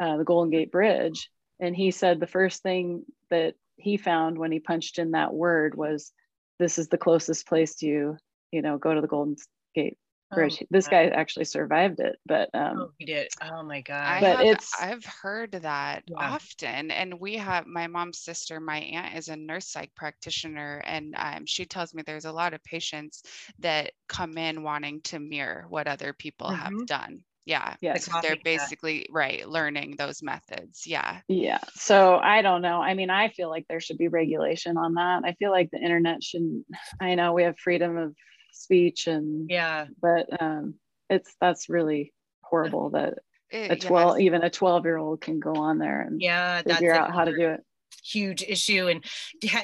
[0.00, 4.50] uh, the Golden Gate Bridge, and he said the first thing that he found when
[4.52, 6.12] he punched in that word was,
[6.58, 8.18] "This is the closest place to you,
[8.52, 9.36] you know, go to the Golden
[9.74, 9.98] Gate
[10.34, 13.28] Bridge." Oh, this guy actually survived it, but um, Oh, he did.
[13.40, 14.20] Oh my god.
[14.20, 16.16] But have, it's- I've heard that Yeah.
[16.16, 18.60] often, and we have my mom's sister.
[18.60, 22.54] My aunt is a nurse psych practitioner, and um, she tells me there's a lot
[22.54, 23.22] of patients
[23.58, 26.86] that come in wanting to mirror what other people have Mhm.
[26.86, 27.24] done.
[27.46, 30.84] Yeah, yes, they're basically right learning those methods.
[30.84, 31.60] Yeah, Yeah.
[31.74, 32.82] So I don't know.
[32.82, 35.22] I mean, I feel like there should be regulation on that.
[35.24, 36.66] I feel like the internet shouldn't,
[37.00, 38.14] I know we have freedom of
[38.52, 39.86] speech and, yeah.
[40.02, 40.74] but um,
[41.08, 43.14] it's, that's really horrible that
[43.50, 44.24] It- a 12, yes.
[44.26, 46.62] even a 12 year old can go on there and Yeah.
[46.62, 47.60] That's figure out how to do it.
[48.02, 48.88] huge issue.
[48.88, 49.04] And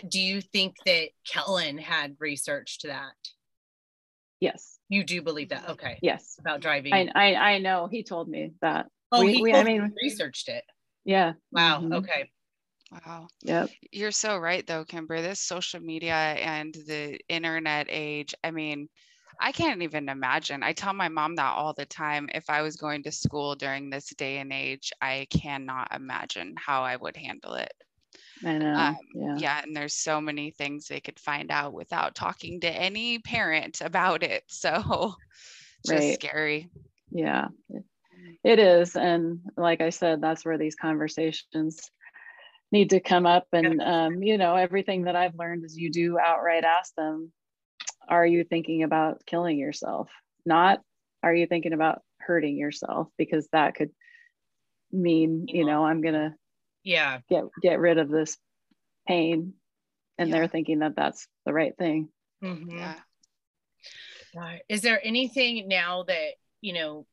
[0.08, 3.12] do you think that Kellen had researched that?
[4.42, 4.80] Yes.
[4.88, 5.68] You do believe that?
[5.68, 6.00] Okay.
[6.02, 6.34] Yes.
[6.40, 6.92] About driving.
[6.92, 8.86] I, I, I know he told me that.
[9.12, 10.64] oh, we- he we- I mean- researched it.
[11.04, 11.34] Yeah.
[11.52, 11.80] Wow.
[11.80, 11.94] Mhm.
[11.98, 12.28] Okay.
[12.90, 13.28] Wow.
[13.42, 13.70] Yep.
[13.92, 15.22] You're so right, though, Kimber.
[15.22, 18.88] This social media and the internet age, I mean,
[19.40, 20.64] I can't even imagine.
[20.64, 22.28] I tell my mom that all the time.
[22.34, 26.82] If I was going to school during this day and age, I cannot imagine how
[26.82, 27.72] I would handle it.
[28.44, 28.74] I know.
[28.74, 29.36] Um, yeah.
[29.38, 33.80] Yeah, and there's so many things they could find out without talking to any parent
[33.80, 34.44] about it.
[34.48, 35.14] So
[35.86, 36.14] just Right.
[36.14, 36.70] scary.
[37.10, 37.48] Yeah,
[38.44, 38.96] it- is.
[38.96, 41.90] And like I said, that's where these conversations
[42.70, 43.46] need to come up.
[43.52, 47.32] And, um, you know, everything that I've learned is you do outright ask them,
[48.08, 50.10] are you thinking about killing yourself?
[50.44, 50.80] Not,
[51.22, 53.08] are you thinking about hurting yourself?
[53.16, 53.90] Because that could
[54.90, 56.34] mean, you know, I'm going to
[56.82, 57.20] Yeah.
[57.28, 58.36] get, get rid of this
[59.06, 59.54] pain.
[60.18, 60.36] And Yeah.
[60.36, 62.10] they're thinking that that's the right thing.
[62.42, 62.70] Mhm.
[62.78, 63.00] Yeah.
[64.34, 64.62] Right.
[64.68, 67.06] Is there anything now that, you know,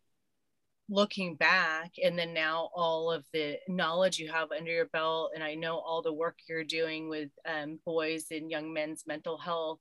[0.90, 5.44] looking back and then now all of the knowledge you have under your belt, and
[5.44, 9.80] I know all the work you're doing with um, boys and young men's mental health,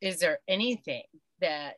[0.00, 1.04] is there anything
[1.40, 1.76] that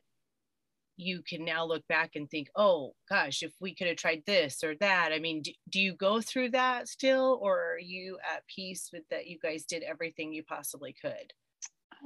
[0.97, 4.63] you can now look back and think, oh gosh, if we could have tried this
[4.63, 5.11] or that?
[5.11, 9.03] I mean, do, do you go through that still, or are you at peace with
[9.09, 11.33] that you guys did everything you possibly could?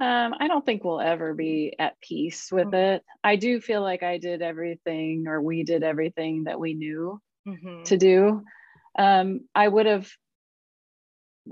[0.00, 2.96] Um, I don't think we'll ever be at peace with Mhm.
[2.96, 3.04] it.
[3.24, 7.84] I do feel like I did everything or we did everything that we knew Mhm.
[7.84, 8.44] to do.
[8.96, 10.08] Um, I would have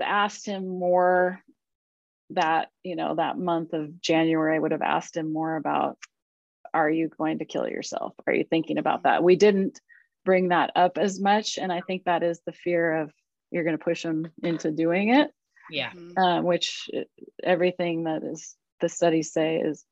[0.01, 1.41] asked him more
[2.29, 5.97] that, you know, that month of January, I would have asked him more about
[6.77, 8.13] are you going to kill yourself?
[8.27, 9.23] Are you thinking about that?
[9.23, 9.81] We didn't
[10.23, 11.57] bring that up as much.
[11.57, 13.11] And I think that is the fear of
[13.49, 15.31] you're going to push them into doing it
[15.71, 15.91] Yeah.
[16.15, 17.01] Um, which uh,
[17.43, 19.83] everything that is the studies say is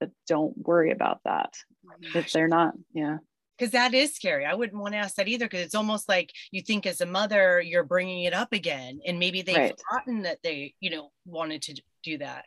[0.00, 2.16] that don't worry about that Mhm.
[2.16, 3.18] if they're not yeah
[3.56, 4.44] because that is scary.
[4.44, 7.06] I wouldn't want to ask that either because it's almost like you think as a
[7.06, 9.80] mother you're bringing it up again, and maybe they've Right.
[9.88, 12.46] forgotten that they, you know, wanted to do that.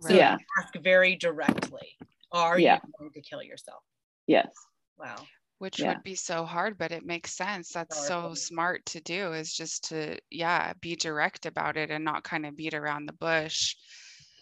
[0.00, 0.36] So Yeah.
[0.60, 1.96] ask very directly,
[2.32, 2.78] "Are Yeah.
[2.78, 3.84] you going to kill yourself?"
[4.26, 5.28] yes Wow.
[5.58, 5.86] which Yeah.
[5.86, 9.84] would be so hard but it makes sense that's so smart to do is just
[9.84, 13.74] to yeah be direct about it and not kind of beat around the bush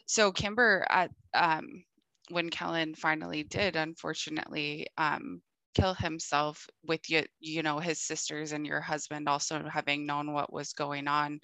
[0.06, 1.84] so kimber at um
[2.30, 5.42] when kellen finally did unfortunately um
[5.74, 10.52] kill himself with you you know his sisters and your husband also having known what
[10.52, 11.38] was going on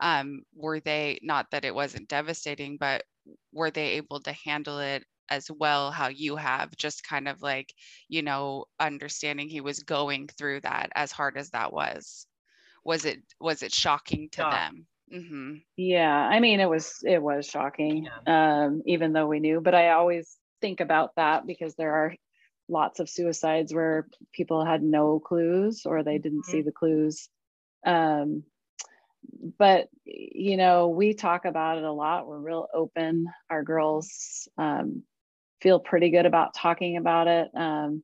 [0.00, 3.04] um were they not that it wasn't devastating but
[3.52, 7.72] were they able to handle it as well how you have just kind of like
[8.08, 12.26] you know understanding he was going through that as hard as that was
[12.84, 14.50] was it was it shocking to Shock.
[14.52, 19.60] them hmm Yeah, I mean, it was it was shocking, um, even though we knew.
[19.60, 22.14] But I always think about that because there are
[22.68, 27.28] lots of suicides where people had no clues or they didn't see the clues.
[27.84, 28.42] Um,
[29.58, 32.26] but you know, we talk about it a lot.
[32.26, 33.26] We're real open.
[33.50, 35.02] Our girls um,
[35.60, 37.48] feel pretty good about talking about it.
[37.54, 38.02] Um,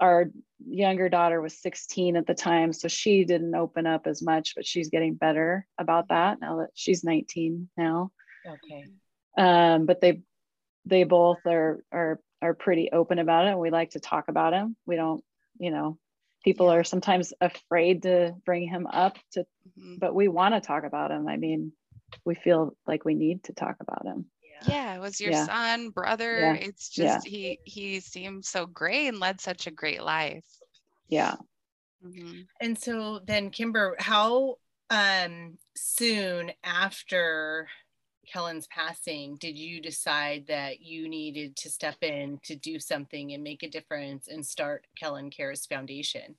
[0.00, 0.26] our
[0.66, 4.66] younger daughter was 16 at the time, so she didn't open up as much, but
[4.66, 8.10] she's getting better about that now that she's 19 now.
[8.46, 8.88] Okay.
[9.36, 10.22] Um, but they
[10.84, 13.50] they both are are are pretty open about it.
[13.50, 14.76] And we like to talk about him.
[14.86, 15.24] We don't,
[15.58, 15.98] you know,
[16.44, 19.46] people are sometimes afraid to bring him up to,
[19.78, 19.98] Mhm.
[19.98, 21.26] but we want to talk about him.
[21.26, 21.72] I mean,
[22.24, 24.30] we feel like we need to talk about him.
[24.66, 25.44] Yeah it was your Yeah.
[25.46, 26.54] son brother Yeah.
[26.54, 27.14] it's Yeah.
[27.14, 30.44] just he he seemed so great and led such a great life
[31.08, 31.36] Yeah.
[32.04, 32.46] Mhm.
[32.60, 34.56] And so then Kimber, how
[34.90, 37.68] um soon after
[38.32, 43.42] Kellen's passing did you decide that you needed to step in to do something and
[43.42, 46.36] make a difference and start Kellen Cares Foundation?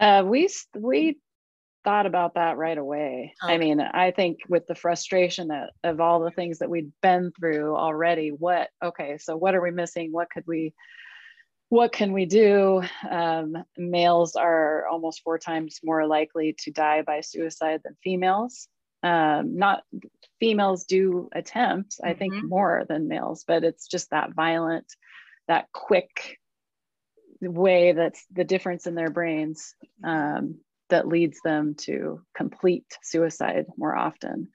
[0.00, 1.18] Uh, we we
[1.84, 3.34] thought about that right away.
[3.42, 7.32] I mean, I think with the frustration that, of all the things that we'd been
[7.38, 10.12] through already, what okay, so what are we missing?
[10.12, 10.74] What could we
[11.68, 12.82] what can we do?
[13.10, 18.68] Um, males are almost four times more likely to die by suicide than females.
[19.02, 19.82] Um, not
[20.38, 22.48] females do attempt, I think, Mhm.
[22.48, 24.86] more than males, but it's just that violent,
[25.48, 26.38] that quick
[27.40, 30.60] way that's the difference in their brains um,
[30.92, 34.48] that leads them to complete suicide more often.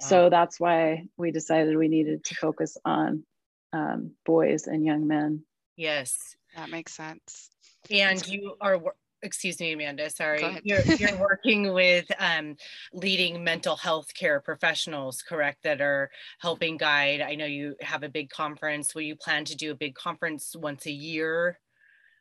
[0.00, 3.24] So that's why we decided we needed to focus on
[3.72, 5.44] um, boys and young men.
[5.76, 6.36] Yes.
[6.56, 7.50] that makes sense
[7.90, 8.78] And you are,
[9.22, 10.60] excuse me, Amanda, sorry.
[10.62, 12.56] You're, you're working with um,
[12.92, 17.22] leading mental health care professionals, correct, that are helping guide.
[17.22, 18.94] I know you have a big conference.
[18.94, 21.58] Will you plan to do a big conference once a year?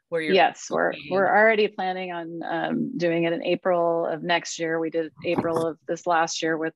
[0.09, 4.57] Where you're yes, we're we're already planning on um, doing it in April of next
[4.59, 4.79] year.
[4.79, 6.73] We did April of this last year with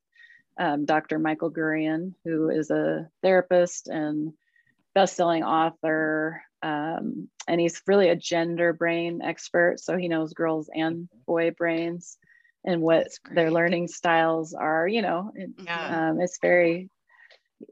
[0.57, 1.17] um, Dr.
[1.17, 4.33] Michael Gurian, who is a therapist and
[4.93, 9.79] best-selling author, um, and he's really a gender brain expert.
[9.79, 12.17] So he knows girls and boy brains
[12.65, 14.85] and what their learning styles are.
[14.87, 16.09] You know, it- Yeah.
[16.09, 16.89] um, it's very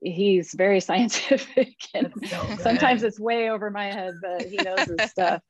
[0.02, 5.02] he's very scientific and so sometimes it's way over my head but he knows his
[5.12, 5.42] stuff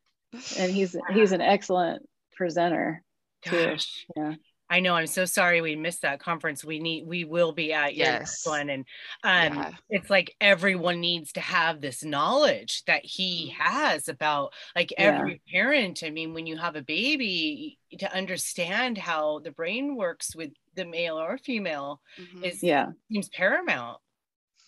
[0.57, 3.03] and he's he's an excellent presenter
[3.43, 4.05] too Gosh.
[4.15, 4.35] yeah
[4.71, 4.93] I know.
[4.93, 6.63] I'm so sorry we missed that conference.
[6.63, 8.47] We need, we will be at your next Yes.
[8.47, 8.69] one.
[8.69, 8.85] And
[9.23, 9.71] um, Yeah.
[9.89, 15.17] it's like everyone needs to have this knowledge that he has about like Yeah.
[15.17, 16.03] every parent.
[16.05, 20.85] I mean, when you have a baby, to understand how the brain works with the
[20.85, 22.45] male or female Mhm.
[22.45, 23.97] is yeah seems paramount.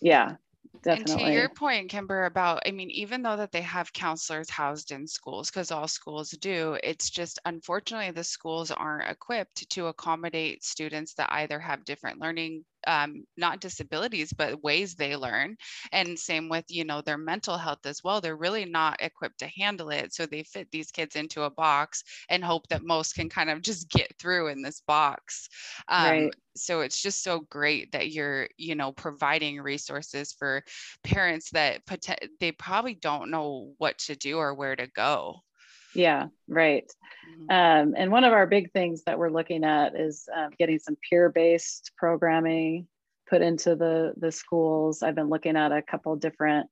[0.02, 0.36] Yeah
[0.86, 4.92] And to your point, Kimber, about, I mean, even though that they have counselors housed
[4.92, 10.64] in schools, because all schools do, it's just unfortunately the schools aren't equipped to accommodate
[10.64, 15.56] students that either have different learning, um, not disabilities, but ways they learn.
[15.92, 18.20] And same with, you know, their mental health as well.
[18.20, 20.12] They're really not equipped to handle it.
[20.14, 23.62] So they fit these kids into a box and hope that most can kind of
[23.62, 25.48] just get through in this box.
[25.88, 26.34] Um, Right.
[26.56, 30.62] so it's just so great that you're you know providing resources for
[31.02, 31.82] parents that
[32.40, 35.36] they probably don't know what to do or where to go
[35.94, 36.90] yeah right
[37.28, 37.50] Mhm.
[37.50, 40.96] um, and one of our big things that we're looking at is um, getting some
[41.08, 42.86] peer-based programming
[43.28, 46.68] put into the the schools i've been looking at a couple different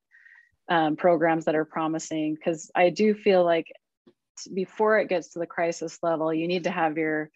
[0.68, 3.66] um, programs that are promising because i do feel like
[4.38, 7.30] t- before it gets to the crisis level you need to have your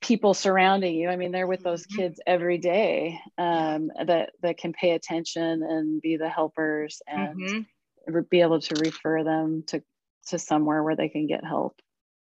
[0.00, 1.96] people surrounding you i mean they're with those Mhm.
[1.96, 8.28] kids every day um, that that can pay attention and be the helpers and Mhm.
[8.28, 9.82] be able to refer them to
[10.26, 11.80] to somewhere where they can get help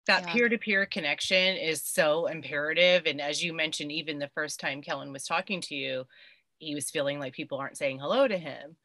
[0.06, 0.32] That Yeah.
[0.32, 3.02] peer-to-peer connection is so imperative.
[3.06, 6.04] And as you mentioned, even the first time Kellen was talking to you,
[6.58, 8.76] he was feeling like people aren't saying hello to him.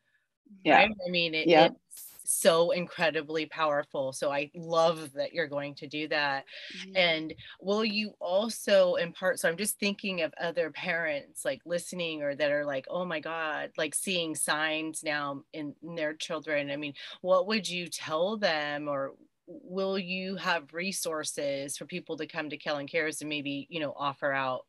[0.63, 0.91] yeah right?
[1.07, 1.68] I mean, it, Yeah.
[1.68, 4.13] it's so incredibly powerful.
[4.13, 6.45] So I love that you're going to do that.
[6.73, 6.95] Mhm.
[6.95, 9.39] And will you also impart?
[9.39, 13.19] So I'm just thinking of other parents like listening or that are like, oh my
[13.19, 16.71] God, like seeing signs now in, in their children.
[16.71, 19.13] I mean, what would you tell them or
[19.47, 23.93] will you have resources for people to come to Kellen Cares and maybe, you know,
[23.95, 24.65] offer out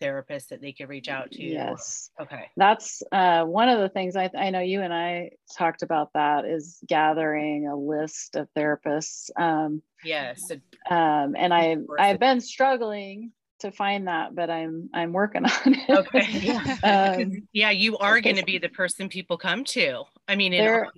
[0.00, 1.42] therapists that they could reach out to?
[1.42, 2.10] Yes.
[2.20, 2.50] Okay.
[2.56, 6.44] That's uh, one of the things I, I know you and I talked about that
[6.44, 9.30] is gathering a list of therapists.
[9.38, 10.50] Um, yes.
[10.90, 15.90] Um, and I, I've been struggling to find that, but I'm, I'm working on it.
[15.90, 16.26] Okay.
[16.30, 16.76] Yeah.
[17.18, 17.70] um, yeah.
[17.70, 20.04] You are going to be the person people come to.
[20.26, 20.88] I mean, there,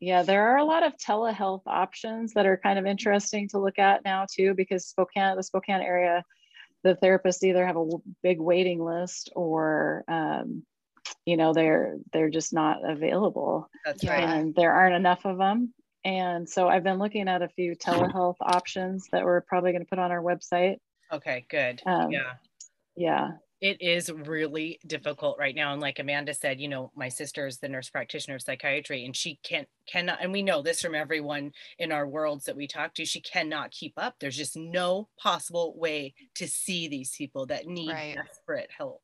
[0.00, 3.78] yeah, there are a lot of telehealth options that are kind of interesting to look
[3.78, 6.24] at now too, because Spokane, the Spokane area,
[6.82, 7.86] the therapists either have a
[8.22, 10.64] big waiting list or, um,
[11.24, 13.68] you know, they're they're just not available.
[13.84, 14.22] That's right.
[14.22, 15.74] And there aren't enough of them.
[16.04, 19.88] And so I've been looking at a few telehealth options that we're probably going to
[19.88, 20.76] put on our website.
[21.12, 21.82] Okay, good.
[21.84, 22.32] Um, yeah.
[22.96, 23.30] Yeah
[23.60, 27.58] it is really difficult right now and like amanda said you know my sister is
[27.58, 31.52] the nurse practitioner of psychiatry and she can't cannot and we know this from everyone
[31.78, 35.74] in our worlds that we talk to she cannot keep up there's just no possible
[35.76, 38.16] way to see these people that need right.
[38.16, 39.02] desperate help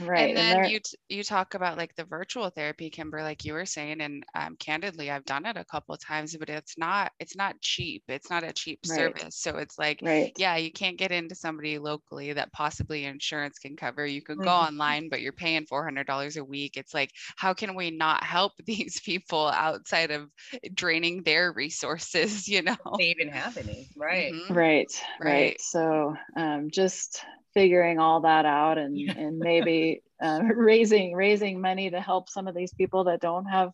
[0.00, 3.44] right and then and you t- you talk about like the virtual therapy kimber like
[3.44, 7.12] you were saying and um, candidly i've done it a couple times but it's not
[7.20, 8.96] it's not cheap it's not a cheap right.
[8.96, 10.32] service so it's like right.
[10.36, 14.44] yeah you can't get into somebody locally that possibly insurance can cover you could mm-hmm.
[14.44, 18.52] go online but you're paying $400 a week it's like how can we not help
[18.66, 20.28] these people outside of
[20.74, 24.52] draining their resources you know they even have any right mm-hmm.
[24.52, 27.24] right right so um, just
[27.54, 29.12] figuring all that out and yeah.
[29.16, 33.72] and maybe uh, raising raising money to help some of these people that don't have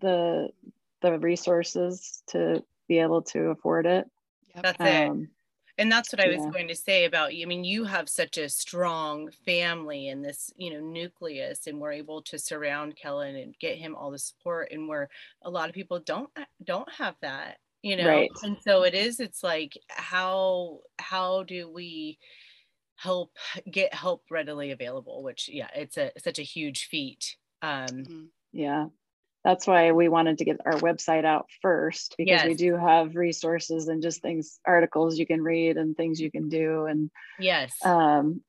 [0.00, 0.48] the
[1.02, 4.06] the resources to be able to afford it.
[4.54, 4.86] That's um,
[5.22, 5.28] it.
[5.78, 6.50] And that's what I was yeah.
[6.50, 7.44] going to say about you.
[7.44, 11.92] I mean, you have such a strong family and this, you know, nucleus, and we're
[11.92, 14.68] able to surround Kellen and get him all the support.
[14.70, 15.10] And where
[15.42, 16.30] a lot of people don't
[16.64, 18.08] don't have that, you know.
[18.08, 18.30] Right.
[18.42, 19.20] And so it is.
[19.20, 22.18] It's like how how do we
[22.96, 23.30] help
[23.70, 28.22] get help readily available which yeah it's a such a huge feat um mm-hmm.
[28.52, 28.86] yeah
[29.44, 32.46] that's why we wanted to get our website out first because yes.
[32.46, 36.48] we do have resources and just things articles you can read and things you can
[36.48, 38.40] do and yes um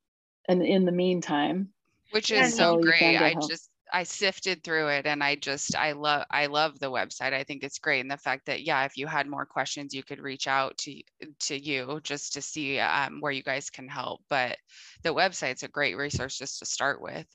[0.47, 1.69] and in the meantime
[2.11, 3.49] which is so great i help.
[3.49, 7.33] just I sifted through it and I just I love I love the website.
[7.33, 10.03] I think it's great and the fact that yeah, if you had more questions, you
[10.03, 11.01] could reach out to
[11.41, 14.21] to you just to see um, where you guys can help.
[14.29, 14.57] But
[15.03, 17.25] the website's a great resource just to start with.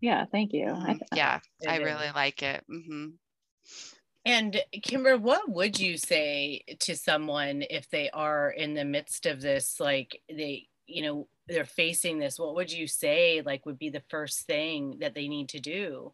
[0.00, 0.66] Yeah, thank you.
[0.66, 0.98] Mm-hmm.
[1.14, 2.64] yeah, I really like it.
[2.70, 3.10] Mm-hmm.
[4.24, 9.40] And Kimber, what would you say to someone if they are in the midst of
[9.40, 13.90] this, like they, you know, they're facing this what would you say like would be
[13.90, 16.12] the first thing that they need to do?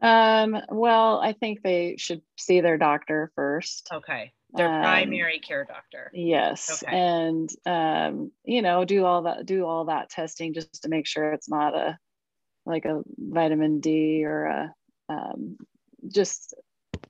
[0.00, 3.88] Um well i think they should see their doctor first.
[3.92, 6.10] Okay their um, primary care doctor.
[6.14, 6.96] yes okay.
[6.96, 11.32] and um you know do all that do all that testing just to make sure
[11.32, 11.98] it's not a
[12.64, 14.74] like a vitamin d or a
[15.10, 15.56] um,
[16.10, 16.54] just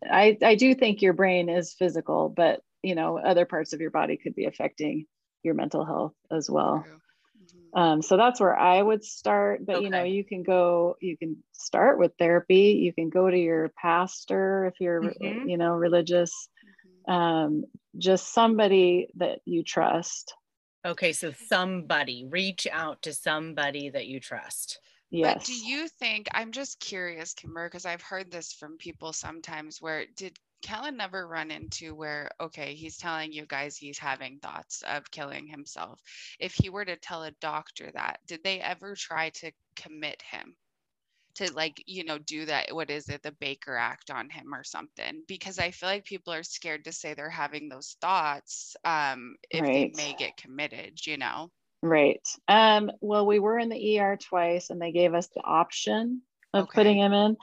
[0.05, 3.91] i i do think your brain is physical but you know other parts of your
[3.91, 5.07] body could be affecting
[5.43, 6.85] your mental health as well.
[6.87, 7.79] Mm-hmm.
[7.79, 9.65] Um, so that's where I would start.
[9.65, 9.85] But okay.
[9.85, 12.81] you know, you can go, you can start with therapy.
[12.83, 15.49] You can go to your pastor if you're, mm-hmm.
[15.49, 16.49] you know, religious.
[17.07, 17.13] Mm-hmm.
[17.13, 17.65] Um,
[17.97, 20.35] just somebody that you trust.
[20.87, 24.79] Okay, so somebody reach out to somebody that you trust.
[25.11, 25.35] Yes.
[25.35, 29.81] But do you think I'm just curious, Kimber, because I've heard this from people sometimes
[29.81, 34.83] where did Kellen never run into where, okay, he's telling you guys he's having thoughts
[34.83, 36.01] of killing himself.
[36.39, 40.57] If he were to tell a doctor that, did they ever try to commit him?
[41.37, 44.65] To like, you know, do that, what is it, the Baker Act on him or
[44.65, 45.23] something?
[45.29, 49.61] Because I feel like people are scared to say they're having those thoughts um, if
[49.61, 49.95] right.
[49.95, 51.51] they may get committed, you know?
[51.83, 52.27] Right.
[52.49, 56.23] Um, well, we were in the ER twice and they gave us the option
[56.53, 56.75] of okay.
[56.75, 57.37] putting him in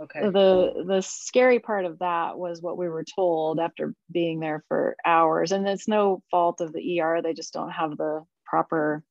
[0.00, 0.20] Okay.
[0.20, 4.96] The the scary part of that was what we were told after being there for
[5.04, 7.22] hours, and it's no fault of the ER.
[7.22, 9.02] They just don't have the proper,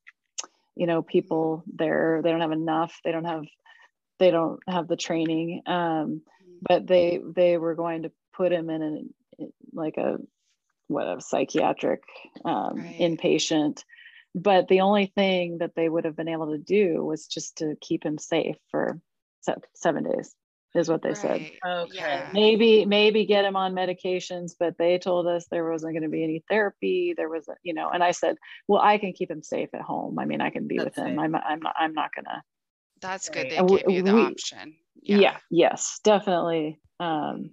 [0.76, 2.22] you know, people there.
[2.24, 3.00] They don't have enough.
[3.04, 3.46] They don't have
[4.20, 5.62] they don't have the training.
[5.66, 6.22] Um,
[6.62, 9.14] but they they were going to put him in an
[9.74, 10.18] like a
[10.88, 12.04] what a psychiatric
[12.44, 12.98] um, right.
[13.00, 13.84] inpatient
[14.34, 17.76] but the only thing that they would have been able to do was just to
[17.82, 19.00] keep him safe for
[19.76, 20.36] seven days
[20.74, 21.18] is what they right.
[21.18, 21.52] said.
[21.66, 21.92] Okay.
[21.94, 22.30] Yeah.
[22.34, 26.24] Maybe maybe get him on medications, but they told us there wasn't going to be
[26.24, 27.14] any therapy.
[27.16, 30.18] There was, you know, and I said, well, I can keep him safe at home.
[30.18, 31.20] I mean, I can be That's with him.
[31.20, 32.42] I'm I'm not I'm not gonna.
[33.02, 33.50] That's good.
[33.50, 34.76] They gave you the we, option.
[35.02, 35.18] Yeah.
[35.18, 35.38] yeah.
[35.50, 36.00] Yes.
[36.04, 36.80] Definitely.
[37.00, 37.52] Um,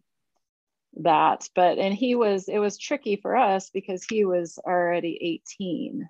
[1.01, 2.49] that, but and he was.
[2.49, 6.09] It was tricky for us because he was already 18.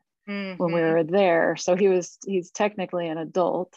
[0.59, 0.83] When we Mhm.
[0.83, 1.57] were there.
[1.57, 3.75] So he was he's technically an adult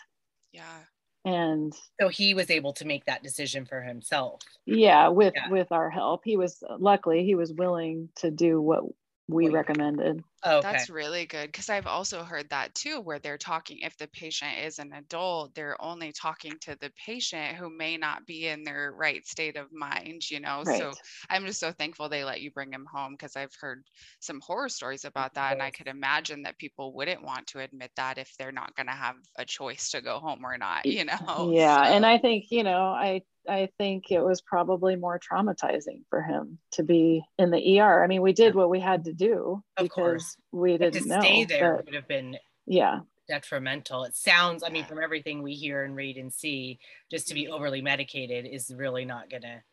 [0.54, 0.86] Yeah.
[1.26, 4.42] and So he was able to make that decision for himself.
[4.66, 5.50] yeah, with Yeah.
[5.50, 6.22] with our help.
[6.26, 8.84] He was luckily he was willing to do what
[9.28, 10.24] we recommended.
[10.46, 10.62] Okay.
[10.62, 14.60] That's really good because I've also heard that too, where they're talking, if the patient
[14.60, 18.92] is an adult, they're only talking to the patient who may not be in their
[18.94, 20.64] right state of mind, you know?
[20.64, 20.92] Right.
[20.92, 20.96] So
[21.30, 23.84] I'm just so thankful they let you bring him home because I've heard
[24.20, 25.54] some horror stories about that.
[25.54, 28.88] And I could imagine that people wouldn't want to admit that if they're not going
[28.88, 31.54] to have a choice to go home or not, you know?
[31.54, 36.22] yeah, and I think, you know, I I think it was probably more traumatizing for
[36.22, 38.04] him to be in the ER.
[38.04, 40.31] I mean, we did what we had to do Of because course.
[40.52, 41.22] We But didn't to know.
[41.22, 44.04] stay there but would have been yeah, detrimental.
[44.04, 46.80] It sounds, I mean, from everything we hear and read and see,
[47.10, 49.64] just to be overly medicated is really not gonna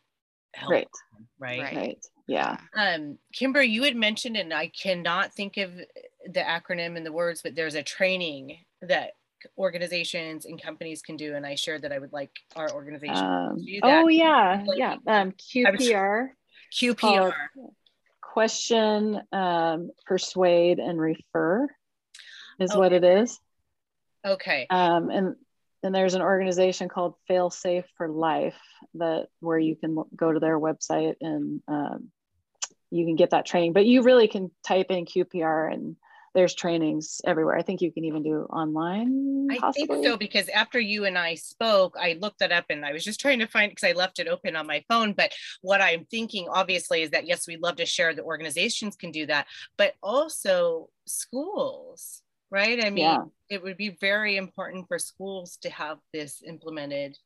[0.53, 0.71] help.
[0.71, 1.61] right, them, Right.
[1.61, 1.75] Right.
[1.75, 2.05] right.
[2.27, 2.57] Yeah.
[2.75, 5.71] Um, Kimber, you had mentioned, and I cannot think of
[6.25, 9.13] the acronym and the words, but there's a training that
[9.57, 13.57] organizations and companies can do, and I shared that I would like our organization Um,
[13.57, 14.03] to do that.
[14.03, 14.93] oh yeah, Like, yeah.
[15.07, 15.33] Um,
[15.65, 16.29] I was- QPR,
[16.73, 17.33] QPR.
[18.33, 21.67] Question, um, persuade, and refer
[22.59, 23.39] is Oh, what it is.
[24.25, 24.67] Okay.
[24.69, 25.35] Um, and
[25.81, 28.59] and there's an organization called Fail Safe for Life
[28.95, 32.11] that where you can go to their website and um,
[32.91, 33.73] you can get that training.
[33.73, 35.95] But you really can type in QPR and
[36.33, 37.57] there's trainings everywhere.
[37.57, 39.47] I think you can even do online.
[39.51, 39.87] I possibly.
[39.87, 43.03] think so because after you and I spoke, I looked that up and I was
[43.03, 45.13] just trying to find because I left it open on my phone.
[45.13, 49.11] But what I'm thinking, obviously, is that yes, we'd love to share that organizations can
[49.11, 52.21] do that, but also schools,
[52.51, 52.83] right?
[52.83, 53.23] I mean, Yeah.
[53.49, 57.17] it would be very important for schools to have this implemented.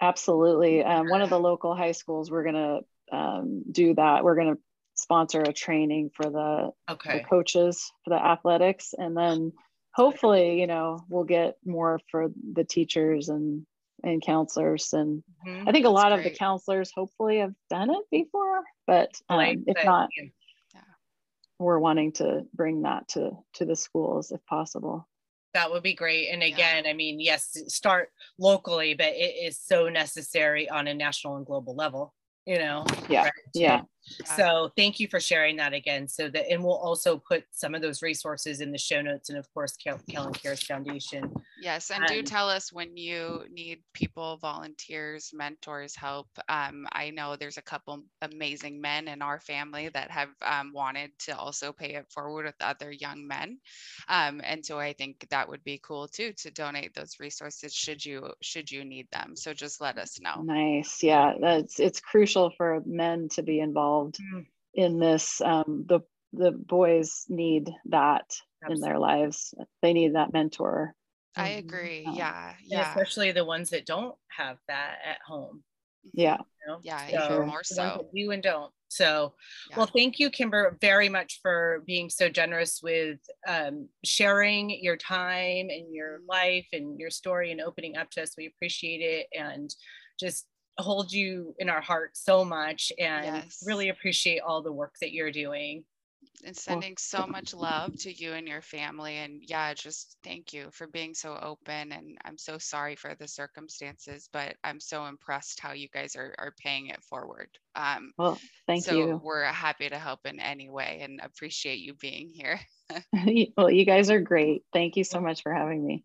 [0.00, 0.82] Absolutely.
[0.84, 4.24] Um, one of the local high schools, we're going to um, do that.
[4.24, 4.60] We're going to
[4.96, 8.94] sponsor a training for the, the coaches for the athletics.
[8.96, 9.52] And then
[9.94, 13.66] hopefully, you know, we'll get more for the teachers and,
[14.02, 14.92] and counselors.
[14.92, 15.68] And Mhm.
[15.68, 19.36] I think a That's lot of the counselors hopefully have done it before, but um,
[19.38, 20.10] Like, if not,
[20.74, 20.80] yeah,
[21.58, 25.08] we're wanting to bring that to, to the schools if possible.
[25.54, 26.28] that would be great.
[26.28, 26.48] And Yeah.
[26.48, 31.46] again, I mean, yes, start locally, but it is so necessary on a national and
[31.46, 32.12] global level,
[32.44, 32.84] you know?
[33.08, 33.22] Yeah.
[33.24, 33.32] right?
[33.54, 33.80] Yeah.
[34.36, 36.08] So thank you for sharing that again.
[36.08, 39.38] So that, and we'll also put some of those resources in the show notes and
[39.38, 41.34] of course, Kel- Kellen Cares Foundation.
[41.58, 46.28] Yes, and do tell us when you need people, volunteers, mentors, help.
[46.48, 51.10] Um, I know there's a couple amazing men in our family that have um, wanted
[51.20, 53.58] to also pay it forward with other young men,
[54.08, 58.04] um, and so I think that would be cool too to donate those resources should
[58.04, 59.34] you should you need them.
[59.36, 60.42] So just let us know.
[60.42, 61.02] Nice.
[61.02, 61.34] Yeah.
[61.40, 64.46] That's, it's crucial for men to be involved Mm.
[64.74, 65.40] in this.
[65.40, 66.00] Um, the,
[66.32, 68.34] the boys need that
[68.68, 69.54] in their lives.
[69.82, 70.94] They need that mentor.
[71.36, 71.58] I Mhm.
[71.58, 72.04] agree.
[72.06, 75.62] Um, Yeah, And yeah, especially the ones that don't have that at home.
[76.12, 76.38] Yeah.
[76.38, 76.80] you know?
[76.82, 77.74] Yeah, even more so.
[77.82, 78.72] that Do and don't.
[78.88, 79.34] So
[79.68, 79.76] yeah.
[79.78, 85.68] Well, thank you, Kimber, very much for being so generous with um, sharing your time
[85.70, 88.36] and your life and your story and opening up to us.
[88.36, 89.74] We appreciate it and
[90.18, 90.46] just
[90.78, 93.62] hold you in our heart so much and Yes.
[93.66, 95.84] really appreciate all the work that you're doing.
[96.44, 99.16] And sending so much love to you and your family.
[99.16, 101.92] And yeah, just thank you for being so open.
[101.92, 106.34] And I'm so sorry for the circumstances, but I'm so impressed how you guys are,
[106.38, 107.48] are paying it forward.
[107.74, 109.20] Um, Well, thank so you.
[109.22, 112.60] we're happy to help in any way and appreciate you being here.
[113.56, 114.64] well, you guys are great.
[114.72, 116.04] Thank you so much for having me.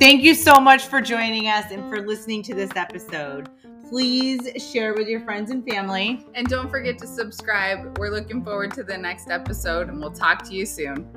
[0.00, 3.50] Thank you so much for joining us and for listening to this episode.
[3.90, 6.24] Please share with your friends and family.
[6.36, 7.98] And don't forget to subscribe.
[7.98, 11.08] We're looking forward to the next episode, and we'll talk to you soon.